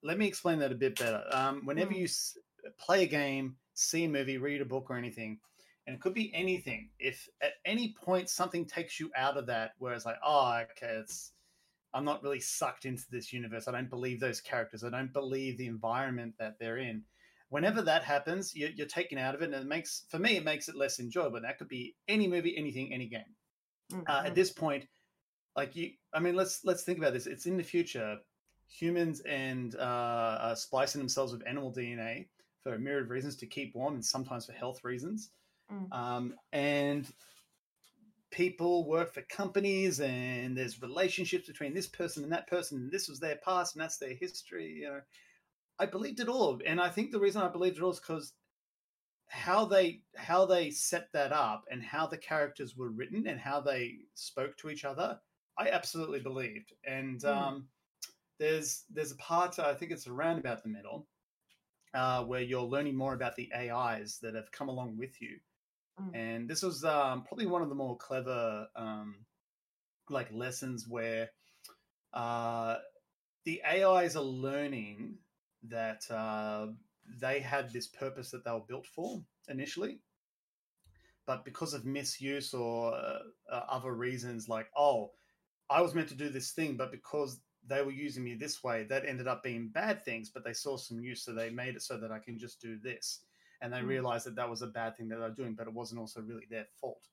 [0.03, 1.23] let me explain that a bit better.
[1.31, 1.93] Um, whenever Mm.
[1.93, 2.37] you s-
[2.77, 5.39] play a game, see a movie, read a book, or anything,
[5.85, 9.73] and it could be anything, if at any point something takes you out of that,
[9.77, 11.33] where it's like, oh, okay, it's
[11.97, 13.67] I'm not really sucked into this universe.
[13.67, 14.83] I don't believe those characters.
[14.83, 17.03] I don't believe the environment that they're in
[17.49, 20.43] whenever that happens, you're, you're taken out of it, and it makes for me it
[20.43, 21.41] makes it less enjoyable.
[21.41, 23.35] That could be any movie, anything, any game.
[24.07, 24.25] Uh, Mhm.
[24.25, 24.85] at this point,
[25.55, 27.27] like you, I mean, let's let's think about this.
[27.27, 28.17] It's in the future.
[28.69, 32.27] Humans and uh, are splicing themselves with animal DNA
[32.63, 35.31] for a myriad of reasons to keep warm, and sometimes for health reasons.
[35.71, 35.93] Mm.
[35.93, 37.09] Um, and
[38.31, 43.07] people work for companies, and there's relationships between this person and that person, and this
[43.07, 44.79] was their past, and that's their history.
[44.81, 45.01] You know,
[45.79, 48.33] I believed it all, and I think the reason I believed it all is because
[49.29, 53.59] how they how they set that up and how the characters were written and how
[53.59, 55.19] they spoke to each other,
[55.57, 56.73] I absolutely believed.
[56.85, 57.27] And Mm.
[57.27, 57.69] um,
[58.39, 61.07] there's there's a part I think it's around about the middle
[61.93, 65.39] uh, where you're learning more about the AIs that have come along with you,
[65.99, 66.15] Mm.
[66.15, 69.15] and this was um, probably one of the more clever um,
[70.09, 71.29] like lessons where
[72.13, 72.75] uh,
[73.45, 75.15] the AIs are learning
[75.63, 76.67] that uh,
[77.19, 79.99] they had this purpose that they were built for initially,
[81.25, 83.19] but because of misuse or uh,
[83.51, 85.11] uh, other reasons, like oh,
[85.69, 88.83] I was meant to do this thing, but because they were using me this way,
[88.85, 90.29] that ended up being bad things.
[90.29, 92.77] But they saw some use, so they made it so that I can just do
[92.77, 93.21] this,
[93.61, 93.87] and they Mm.
[93.87, 96.21] realized that that was a bad thing that they were doing, but it wasn't also
[96.21, 97.07] really their fault.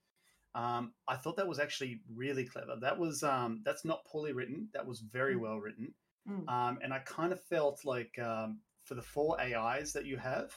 [0.54, 2.76] Um, I thought that was actually really clever.
[2.80, 4.68] That was um, that's not poorly written.
[4.72, 5.40] That was very Mm.
[5.40, 5.94] well written.
[6.28, 6.48] Mm.
[6.48, 10.56] Um, and I kind of felt like um, for the four AIs that you have,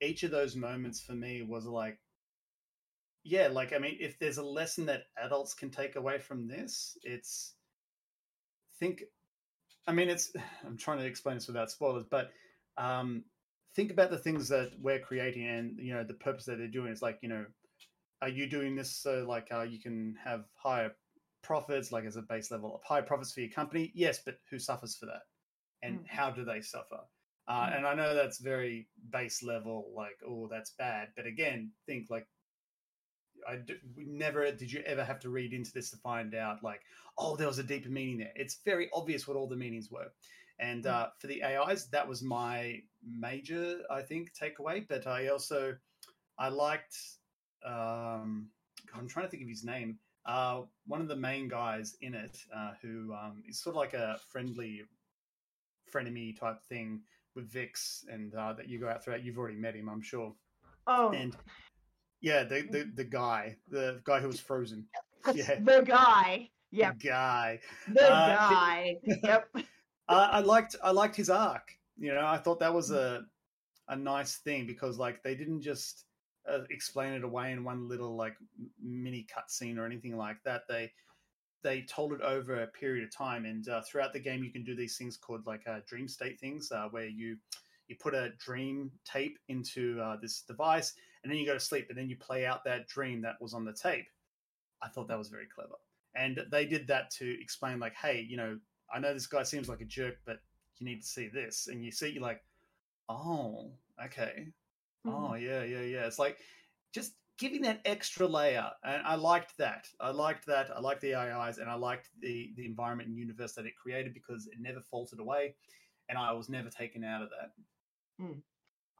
[0.00, 1.98] each of those moments for me was like,
[3.22, 6.96] yeah, like I mean, if there's a lesson that adults can take away from this,
[7.02, 7.54] it's
[8.78, 9.04] think.
[9.86, 10.32] I mean, it's.
[10.66, 12.30] I'm trying to explain this without spoilers, but
[12.76, 13.24] um,
[13.74, 16.90] think about the things that we're creating and you know the purpose that they're doing.
[16.92, 17.46] It's like you know,
[18.22, 20.92] are you doing this so like uh, you can have higher
[21.42, 23.92] profits, like as a base level of high profits for your company?
[23.94, 25.22] Yes, but who suffers for that,
[25.82, 26.06] and Mm.
[26.08, 27.00] how do they suffer?
[27.48, 27.76] Uh, Mm.
[27.78, 31.08] And I know that's very base level, like oh, that's bad.
[31.16, 32.26] But again, think like
[33.48, 36.62] I d- we never did you ever have to read into this to find out
[36.62, 36.82] like
[37.16, 38.32] oh there was a deeper meaning there.
[38.36, 40.08] It's very obvious what all the meanings were.
[40.60, 40.90] And Mm.
[40.90, 44.86] uh, for the AIs, that was my major, I think, takeaway.
[44.88, 45.76] But I also
[46.38, 46.96] I liked.
[47.64, 48.50] Um,
[48.94, 49.98] I'm trying to think of his name.
[50.26, 53.94] Uh, one of the main guys in it, uh, who um, is sort of like
[53.94, 54.82] a friendly
[55.92, 57.00] frenemy type thing
[57.34, 59.24] with Vix, and uh, that you go out throughout.
[59.24, 60.34] You've already met him, I'm sure.
[60.86, 61.36] oh And
[62.20, 64.86] yeah, the the, the guy, the guy who was frozen,
[65.34, 65.58] yeah.
[65.60, 67.60] the guy yep the guy.
[67.88, 69.48] the Uh, guy yep
[70.10, 71.72] I, I liked I liked his arc.
[71.98, 73.22] You know, I thought that was a
[73.88, 76.04] a nice thing because like they didn't just
[76.50, 78.34] uh, explain it away in one little like
[78.82, 80.62] mini cutscene or anything like that.
[80.68, 80.90] They
[81.62, 84.64] they told it over a period of time, and uh, throughout the game, you can
[84.64, 87.36] do these things called like uh, dream state things, uh, where you
[87.88, 91.86] you put a dream tape into uh, this device, and then you go to sleep,
[91.88, 94.06] and then you play out that dream that was on the tape.
[94.82, 95.74] I thought that was very clever,
[96.16, 98.58] and they did that to explain like, hey, you know,
[98.92, 100.38] I know this guy seems like a jerk, but
[100.78, 102.42] you need to see this, and you see, you're like,
[103.08, 103.72] oh,
[104.04, 104.48] okay,
[105.06, 105.24] Mm-hmm.
[105.24, 106.06] oh yeah, yeah, yeah.
[106.06, 106.38] It's like
[106.92, 109.86] just giving that extra layer, and I liked that.
[109.98, 110.70] I liked that.
[110.76, 114.12] I liked the AIs, and I liked the the environment and universe that it created
[114.12, 115.54] because it never faltered away,
[116.10, 117.52] and I was never taken out of that.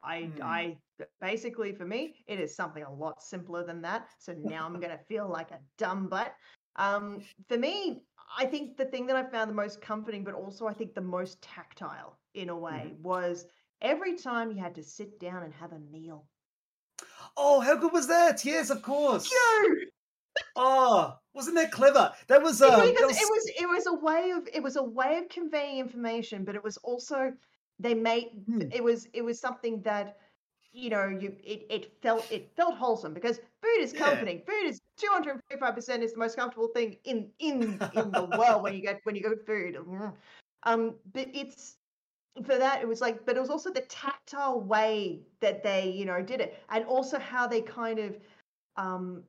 [0.03, 0.43] I, Hmm.
[0.43, 0.79] I
[1.21, 4.09] basically for me, it is something a lot simpler than that.
[4.19, 6.35] So now I'm gonna feel like a dumb butt.
[6.77, 8.05] Um, for me,
[8.37, 11.01] I think the thing that I found the most comforting, but also I think the
[11.03, 13.47] most tactile in a way, was
[13.83, 16.27] every time you had to sit down and have a meal.
[17.37, 18.45] Oh, how good was that?
[18.45, 19.33] Yes, of course.
[20.57, 22.13] Oh, wasn't that clever?
[22.29, 24.83] That was because um, it that was it was a way of it was a
[24.83, 27.33] way of conveying information, but it was also
[27.79, 28.69] they made Hmm.
[28.71, 30.19] it was it was something that
[30.73, 34.01] you know you it, it felt it felt wholesome because food is Yeah.
[34.05, 37.63] comforting food is 245% is the most comfortable thing in in
[37.95, 39.79] in the world when you get when you go food
[40.65, 41.77] um but it's
[42.45, 46.05] for that it was like but it was also the tactile way that they you
[46.05, 48.19] know did it and also how they kind of
[48.77, 49.23] um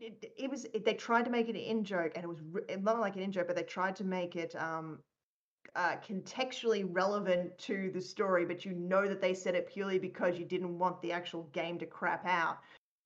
[0.00, 2.38] it, it was it, they tried to make it an in joke and it was
[2.80, 4.98] not like an in joke but they tried to make it um
[5.74, 10.38] uh, contextually relevant to the story, but you know that they said it purely because
[10.38, 12.58] you didn't want the actual game to crap out.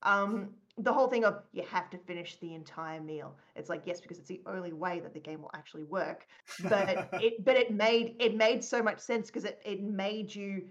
[0.03, 3.37] Um, the whole thing of you have to finish the entire meal.
[3.55, 6.27] It's like yes, because it's the only way that the game will actually work.
[6.63, 10.69] But it but it made it made so much sense because it it made you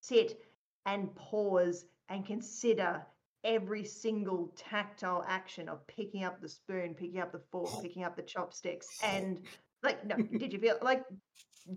[0.00, 0.42] sit
[0.84, 3.04] and pause and consider
[3.44, 8.16] every single tactile action of picking up the spoon, picking up the fork, picking up
[8.16, 9.40] the chopsticks, and
[9.82, 11.04] like no did you feel like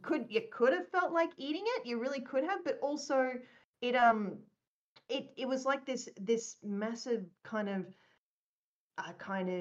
[0.02, 3.32] could you could have felt like eating it you really could have but also
[3.82, 4.38] it um
[5.10, 7.86] it it was like this this massive kind of
[8.98, 9.56] uh, kind of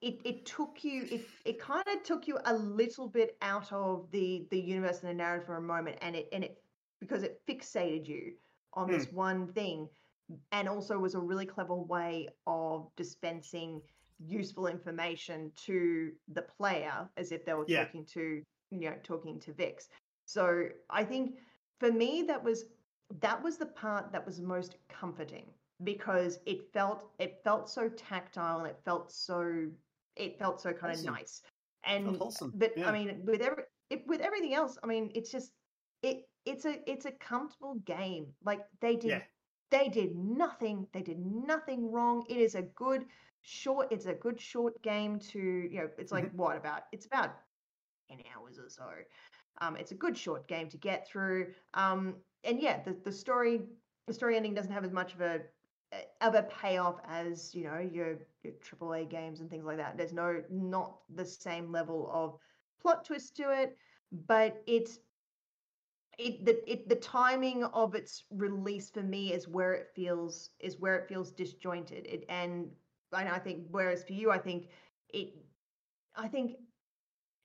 [0.00, 4.10] it it took you it it kind of took you a little bit out of
[4.12, 6.62] the the universe and the narrative for a moment and it and it
[7.00, 8.32] because it fixated you
[8.74, 9.88] on this one thing
[10.52, 13.80] and also was a really clever way of dispensing
[14.26, 17.84] useful information to the player as if they were Yeah.
[17.84, 19.88] talking to you know talking to Vix.
[20.26, 21.36] So I think
[21.78, 22.64] for me that was
[23.20, 25.46] that was the part that was most comforting
[25.84, 29.66] because it felt it felt so tactile and it felt so
[30.16, 31.14] it felt so kind of Wholesome.
[31.14, 31.42] nice.
[31.84, 32.88] And wholesome, but yeah.
[32.88, 35.52] I mean with every it, with everything else, I mean it's just
[36.02, 38.26] it it's a it's a comfortable game.
[38.44, 39.22] Like they did Yeah.
[39.70, 42.24] they did nothing they did nothing wrong.
[42.28, 43.04] It is a good
[43.42, 46.36] short it's a good short game to you know it's like mm-hmm.
[46.36, 47.36] what about it's about
[48.08, 48.88] 10 hours or so
[49.60, 52.14] um it's a good short game to get through um
[52.44, 53.62] and yeah the, the story
[54.06, 55.40] the story ending doesn't have as much of a
[56.20, 59.96] of a payoff as you know your your AAA games and things like that.
[59.96, 62.38] There's no not the same level of
[62.80, 63.76] plot twist to it
[64.12, 64.98] but it's
[66.18, 70.78] it the it the timing of its release for me is where it feels is
[70.78, 72.06] where it feels disjointed.
[72.06, 72.68] It and
[73.16, 74.68] and I think whereas for you I think
[75.10, 75.34] it
[76.14, 76.56] I think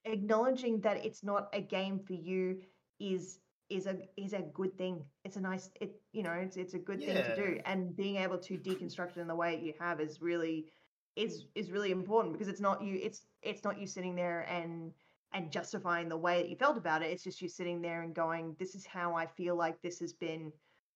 [0.05, 2.61] acknowledging that it's not a game for you
[2.99, 5.03] is is a is a good thing.
[5.23, 7.59] It's a nice it you know it's it's a good thing to do.
[7.65, 10.71] And being able to deconstruct it in the way you have is really
[11.15, 14.91] is is really important because it's not you it's it's not you sitting there and
[15.33, 17.11] and justifying the way that you felt about it.
[17.11, 20.13] It's just you sitting there and going this is how i feel like this has
[20.13, 20.51] been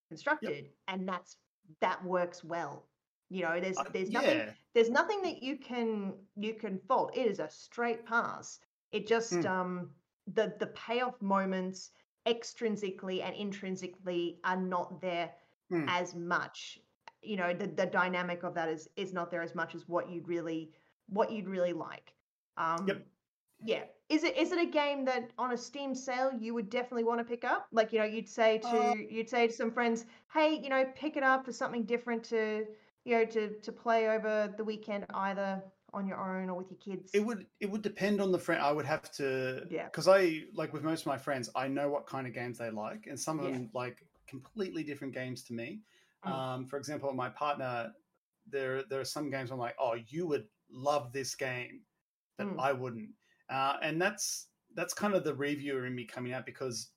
[0.10, 0.70] constructed.
[0.88, 1.38] And that's
[1.82, 2.86] that works well.
[3.30, 4.52] You know there's Uh, there's nothing yeah.
[4.74, 7.16] there's nothing that you can you can fault.
[7.16, 8.60] It is a straight pass
[8.96, 9.52] it just Mm.
[9.52, 9.96] um
[10.28, 11.92] the the payoff moments
[12.26, 15.34] extrinsically and intrinsically are not there
[15.72, 15.88] Mm.
[15.88, 16.80] as much
[17.22, 20.10] you know the, the dynamic of that is is not there as much as what
[20.10, 20.74] you'd really
[21.08, 22.14] what you'd really like
[22.58, 23.08] um Yep.
[23.64, 27.04] yeah is it is it a game that on a steam sale you would definitely
[27.04, 29.72] want to pick up like you know you'd say to Uh, you'd say to some
[29.72, 32.66] friends hey you know pick it up for something different to
[33.06, 35.62] you know to to play over the weekend either
[35.96, 38.62] on your own or with your kids It would it would depend on the friend.
[38.62, 39.86] I would have to Yeah.
[39.86, 42.70] because I like with most of my friends, I know what kind of games they
[42.70, 43.52] like, and some of Yeah.
[43.54, 45.82] them like completely different games to me.
[46.26, 46.32] Mm.
[46.32, 47.94] Um, for example, my partner,
[48.48, 51.82] there there are some games I'm like, oh, you would love this game,
[52.38, 52.60] but Mm.
[52.60, 53.12] I wouldn't,
[53.50, 56.92] uh, and that's that's kind of the reviewer in me coming out because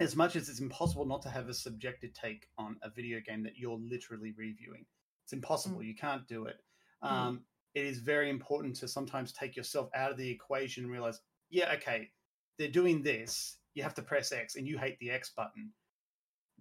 [0.00, 3.42] as much as it's impossible not to have a subjective take on a video game
[3.42, 4.86] that you're literally reviewing.
[5.24, 5.80] It's impossible.
[5.80, 5.86] Mm.
[5.86, 6.56] You can't do it.
[7.04, 7.10] Mm.
[7.10, 7.42] Um, mm.
[7.74, 11.72] It is very important to sometimes take yourself out of the equation and realize, yeah,
[11.74, 12.10] okay,
[12.58, 13.56] they're doing this.
[13.74, 15.72] You have to press X, and you hate the X button.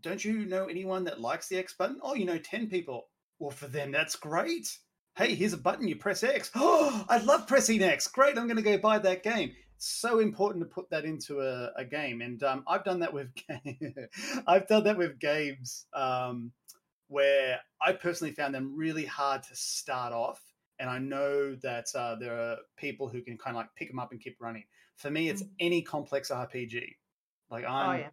[0.01, 1.99] Don't you know anyone that likes the X button?
[2.01, 3.07] Oh, you know 10 people.
[3.39, 4.77] Well, for them, that's great.
[5.15, 6.51] Hey, here's a button, you press X.
[6.55, 8.07] Oh, I love pressing X.
[8.07, 11.41] Great, I'm going to go buy that game It's so important to put that into
[11.41, 12.21] a, a game.
[12.21, 13.29] And um, I've done that with
[14.47, 16.51] I've done that with games um,
[17.07, 20.41] where I personally found them really hard to start off.
[20.79, 23.99] And I know that uh, there are people who can kind of like pick them
[23.99, 24.63] up and keep running.
[24.95, 25.53] For me, it's mm-hmm.
[25.59, 26.95] any complex RPG.
[27.51, 28.09] Like I'm, oh, yeah.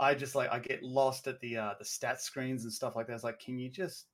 [0.00, 3.06] I just like I get lost at the uh, the stat screens and stuff like
[3.08, 3.14] that.
[3.14, 4.06] It's like, can you just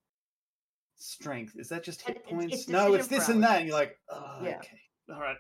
[0.97, 1.55] strength?
[1.57, 2.55] Is that just hit and points?
[2.55, 3.59] It's, it's no, it's this and that.
[3.59, 4.57] And you're like, oh, yeah.
[4.57, 4.81] okay,
[5.13, 5.37] all right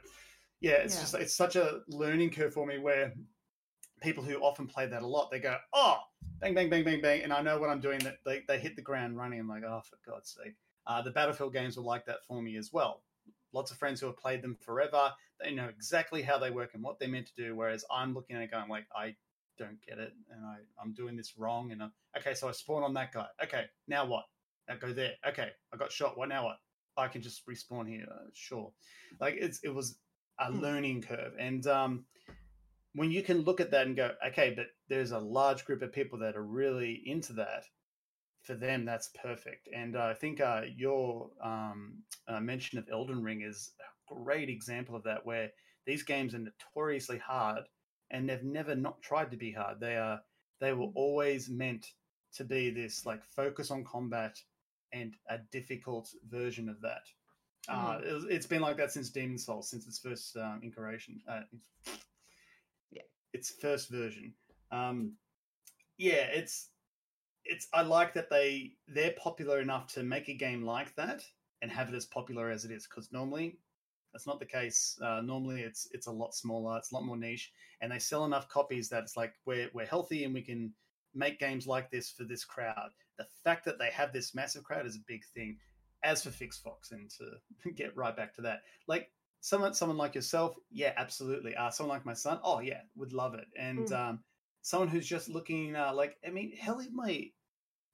[0.65, 1.01] yeah, it's yeah.
[1.01, 3.13] just it's such a learning curve for me where
[4.03, 5.99] people who often play that a lot, they go, oh,
[6.41, 7.99] bang, bang, bang, bang, bang, and I know what I'm doing.
[7.99, 9.41] That they, they hit the ground running.
[9.41, 10.55] I'm like, oh, for God's sake.
[10.87, 13.03] Uh, the Battlefield games were like that for me as well.
[13.53, 16.82] Lots of friends who have played them forever, they know exactly how they work and
[16.82, 17.55] what they're meant to do.
[17.55, 19.14] Whereas I'm looking at it going like, I
[19.59, 21.70] don't get it, and I, I'm doing this wrong.
[21.72, 23.26] And I'm, okay, so I spawn on that guy.
[23.43, 24.24] Okay, now what?
[24.68, 25.12] Now go there.
[25.28, 26.18] Okay, I got shot.
[26.18, 26.45] What now?
[26.45, 26.57] What?
[26.97, 28.07] I can just respawn here.
[28.11, 28.72] Uh, sure.
[29.20, 29.99] Like it's it was
[30.39, 30.61] a mm.
[30.61, 31.32] learning curve.
[31.39, 32.05] And um,
[32.95, 35.93] when you can look at that and go, okay, but there's a large group of
[35.93, 37.64] people that are really into that,
[38.45, 39.69] for them, that's perfect.
[39.75, 41.95] And uh, I think uh, your um,
[42.29, 45.51] uh, mention of Elden Ring is a great example of that, where
[45.87, 47.65] these games are notoriously hard
[48.11, 49.81] and they've never not tried to be hard.
[49.81, 50.21] They are
[50.61, 51.87] they were always meant
[52.35, 54.39] to be this like focus on combat
[54.93, 57.03] and a difficult version of that.
[57.69, 58.27] Uh, mm.
[58.27, 61.21] it, has been like that since Demon Souls, since its first um, incarnation.
[61.29, 61.41] Uh,
[62.91, 64.35] yeah, its first version.
[64.71, 65.15] Um,
[65.97, 66.69] yeah, it's
[67.45, 67.69] it's.
[67.73, 71.23] I like that they they're popular enough to make a game like that
[71.63, 72.87] and have it as popular as it is.
[72.87, 73.59] Because normally
[74.13, 74.99] that's not the case.
[75.03, 78.25] Uh, normally it's it's a lot smaller, it's a lot more niche, and they sell
[78.25, 80.73] enough copies that it's like we're we're healthy and we can
[81.15, 82.91] make games like this for this crowd.
[83.19, 85.59] The fact that they have this massive crowd is a big thing
[86.05, 90.55] as for FixFox, and to get right back to that, like someone someone like yourself,
[90.71, 91.57] yeah, absolutely.
[91.57, 93.47] Uh, someone like my son, oh yeah, would love it.
[93.59, 93.93] And mm.
[93.93, 94.21] um,
[94.65, 97.31] someone who's just looking uh, like, I mean, hell, if my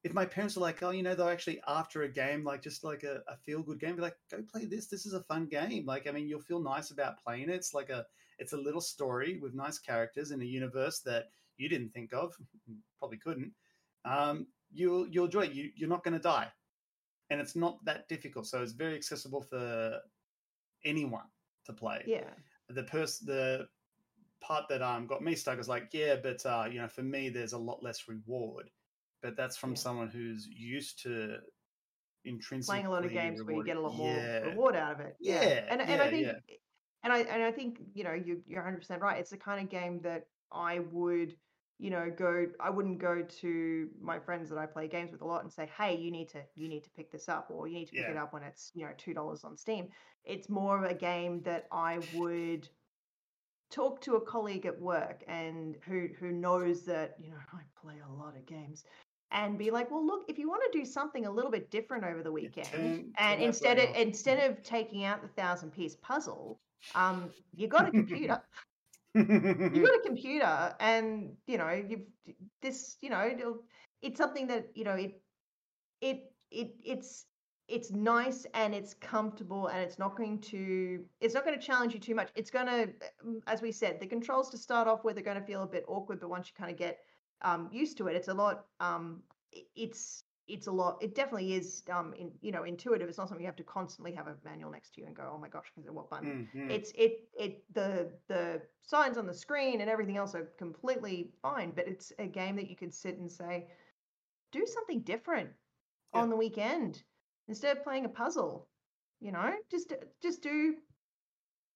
[0.03, 2.85] if my parents are like, oh, you know, they're actually after a game, like just
[2.85, 4.87] like a, a feel good game, be like, go play this.
[4.87, 5.85] This is a fun game.
[5.85, 7.51] Like, I mean, you'll feel nice about playing it.
[7.51, 8.07] It's like a
[8.39, 11.27] it's a little story with nice characters in a universe that
[11.59, 12.35] you didn't think of,
[12.99, 13.53] probably couldn't.
[14.07, 15.53] Um, you'll you'll enjoy it.
[15.53, 16.49] You, you're not going to die
[17.31, 18.47] and it's not that difficult.
[18.47, 20.01] So it's very accessible for
[20.85, 21.25] anyone
[21.67, 22.03] to play.
[22.07, 22.31] Yeah.
[22.69, 23.69] The person, the
[24.41, 27.29] part that um got me stuck is like, yeah, but uh, you know, for me,
[27.29, 28.71] there's a lot less reward.
[29.23, 29.77] But that's from yeah.
[29.77, 31.37] someone who's used to
[32.25, 33.47] intrinsically playing a lot of games rewarded.
[33.47, 34.39] where you get a lot more yeah.
[34.41, 35.17] reward out of it.
[35.21, 35.65] Yeah, yeah.
[35.71, 36.29] and and I think.
[37.03, 39.19] And I and I think you know you you're 100 percent right.
[39.19, 41.35] It's the kind of game that I would
[41.81, 45.25] you know go i wouldn't go to my friends that i play games with a
[45.25, 47.75] lot and say hey you need to you need to pick this up or you
[47.75, 48.11] need to pick yeah.
[48.11, 49.89] it up when it's you know two dollars on steam
[50.25, 52.69] it's more of a game that i would
[53.71, 57.97] talk to a colleague at work and who who knows that you know i play
[58.09, 58.85] a lot of games
[59.33, 62.05] and be like well look if you want to do something a little bit different
[62.05, 66.59] over the weekend turn, and instead of instead of taking out the thousand piece puzzle
[66.95, 68.41] um you got a computer.
[69.15, 72.03] You've got a computer and you know you've
[72.63, 73.59] this you know
[74.03, 75.21] it's something that you know it
[76.01, 77.27] it it it's
[77.71, 81.95] it's nice and it's comfortable and it's not going to it's not going to challenge
[81.95, 82.89] you too much it's going to
[83.47, 85.85] as we said the controls to start off with are going to feel a bit
[85.89, 86.99] awkward but once you kind of get
[87.43, 89.23] um, used to it it's a lot um,
[89.75, 90.99] it's it's a lot.
[91.01, 93.09] It definitely is, um, in, you know, intuitive.
[93.09, 95.31] It's not something you have to constantly have a manual next to you and go,
[95.33, 96.49] oh my gosh, what button?
[96.55, 96.71] Mm-hmm.
[96.71, 101.71] It's it it the the signs on the screen and everything else are completely fine,
[101.71, 103.69] but it's a game that you could sit and say,
[104.51, 105.51] do something different
[106.15, 106.21] yeah.
[106.21, 107.05] on the weekend
[107.49, 108.67] instead of playing a puzzle.
[109.21, 110.77] You know, just just do.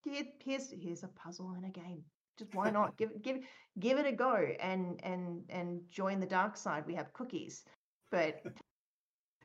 [0.05, 2.03] Here, here's here's a puzzle and a game.
[2.39, 3.39] Just why not give give
[3.79, 6.85] give it a go and and and join the dark side.
[6.87, 7.65] We have cookies
[8.15, 8.43] but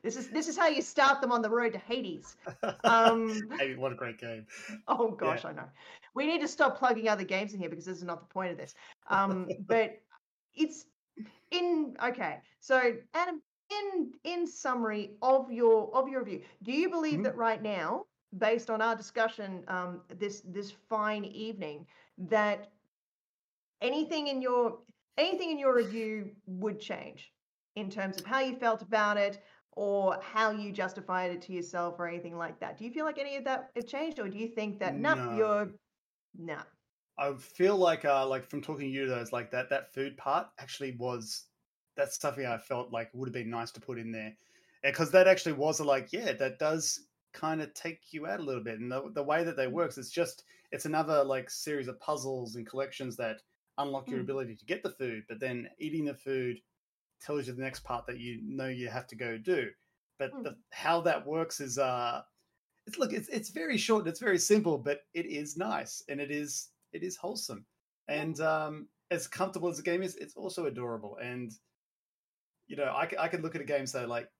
[0.02, 2.36] this is this is how you start them on the road to Hades.
[2.84, 4.46] Um, hey, what a great game!
[4.86, 5.50] Oh gosh, yeah.
[5.50, 5.68] I know.
[6.14, 8.52] We need to stop plugging other games in here because this is not the point
[8.52, 8.74] of this.
[9.08, 9.98] Um, but
[10.54, 10.86] it's
[11.50, 12.38] in okay.
[12.60, 17.22] So Adam, in in summary of your of your review, do you believe mm-hmm.
[17.24, 18.04] that right now,
[18.38, 21.86] based on our discussion um, this this fine evening,
[22.18, 22.70] that
[23.80, 24.78] anything in your
[25.18, 27.32] anything in your review would change
[27.76, 29.42] in terms of how you felt about it
[29.72, 32.76] or how you justified it to yourself or anything like that.
[32.76, 35.14] Do you feel like any of that had changed, or do you think that no,
[35.14, 35.36] No.
[35.36, 35.68] you're
[36.36, 36.58] no?
[37.18, 40.48] I feel like, uh, like from talking to you, those like that that food part
[40.58, 41.49] actually was
[42.00, 44.36] that's something I felt like would have been nice to put in there,
[44.82, 48.42] because that actually was a, like, yeah, that does kind of take you out a
[48.42, 51.88] little bit, and the the way that they works, it's just it's another like series
[51.88, 53.42] of puzzles and collections that
[53.78, 54.22] unlock your Mm.
[54.22, 56.60] ability to get the food, but then eating the food
[57.20, 59.70] tells you the next part that you know you have to go do.
[60.18, 60.44] But Mm.
[60.44, 62.22] the, how that works is uh
[62.86, 66.20] it's look it's it's very short and it's very simple but it is nice and
[66.20, 67.66] it is it is wholesome
[68.08, 71.52] and um as comfortable as the game is it's also adorable and
[72.70, 74.30] you know I, I could look at a game and say like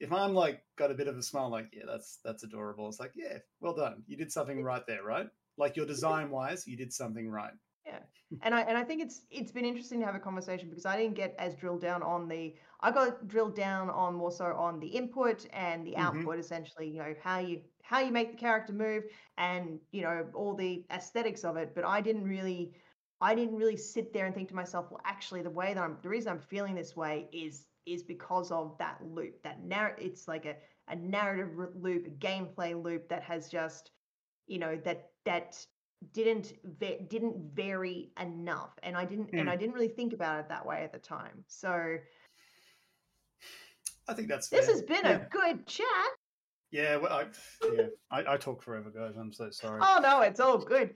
[0.00, 3.00] if i'm like got a bit of a smile like yeah that's that's adorable it's
[3.00, 5.28] like yeah well done you did something right there right?
[5.58, 7.54] Like your design wise you did something right.
[7.86, 8.00] Yeah,
[8.42, 10.96] and I and I think it's it's been interesting to have a conversation because I
[10.96, 14.80] didn't get as drilled down on the I got drilled down on more so on
[14.80, 16.08] the input and the Mhm.
[16.08, 19.04] output essentially you know how you how you make the character move
[19.38, 22.74] and you know all the aesthetics of it but I didn't really
[23.20, 25.96] I didn't really sit there and think to myself well actually the way that I'm
[26.02, 30.28] the reason I'm feeling this way is is because of that loop that narr it's
[30.28, 30.54] like a
[30.88, 33.90] a narrative loop a gameplay loop that has just
[34.46, 35.64] you know that that
[36.12, 39.50] didn't va- didn't vary enough and i didn't and Mm.
[39.50, 41.96] i didn't really think about it that way at the time so
[44.08, 44.74] i think that's this fair.
[44.74, 45.20] has been yeah.
[45.22, 45.86] a good chat
[46.70, 47.26] yeah well, I,
[47.74, 50.94] yeah I, I talk forever guys i'm so sorry oh no it's all good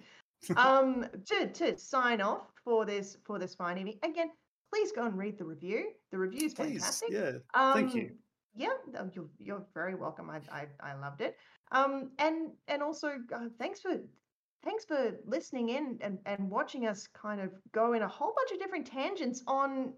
[0.56, 4.30] um to to sign off for this for this fine evening again
[4.72, 8.10] please go and read the review the review's please fantastic yeah um, thank you.
[8.56, 8.68] yeah
[9.14, 11.36] you're, you're very welcome I, I i loved it
[11.70, 13.96] um and and also uh, thanks for
[14.64, 18.52] thanks for listening in and and watching us kind of go in a whole bunch
[18.52, 19.92] of different tangents on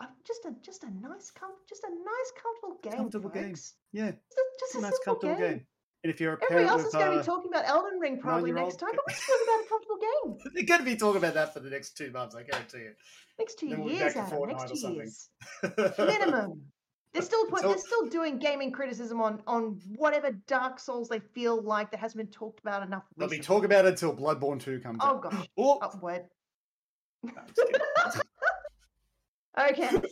[0.00, 3.54] uh, just a just a nice com- just a nice comfortable game Comfortable game.
[3.92, 5.50] yeah just a, just a a nice comfortable game.
[5.58, 5.66] game.
[6.04, 7.98] And if you're a everybody else with, is going to uh, be talking about elden
[7.98, 10.96] ring probably next time but we're talking about a comfortable game They're going to be
[10.96, 12.92] talking about that for the next two months, I guarantee you.
[13.38, 15.28] next two we'll years Adam, next two years
[15.98, 16.62] minimum.
[17.14, 21.60] They're still put, they're still doing gaming criticism on on whatever Dark Souls they feel
[21.62, 23.04] like that hasn't been talked about enough.
[23.16, 23.64] They'll be recently.
[23.64, 25.22] about it until Bloodborne 2 comes Oh out.
[25.22, 26.24] gosh, Oh, upward.
[27.24, 28.22] no, I'm just
[29.72, 29.90] kidding.
[30.02, 30.08] Okay,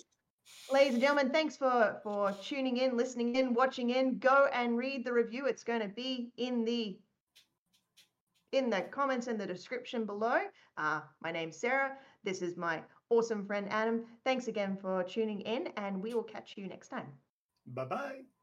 [0.71, 4.19] ladies and gentlemen, thanks for for tuning in, listening in, watching in.
[4.19, 5.47] Go and read the review.
[5.47, 6.99] It's going to be in the
[8.53, 10.41] in the comments in the description below.
[10.77, 11.97] Uh, my name's Sarah.
[12.25, 14.05] This is my awesome friend Adam.
[14.25, 17.13] Thanks again for tuning in, and we will catch you next time.
[17.67, 17.97] Bye-bye.
[17.97, 18.36] Bye.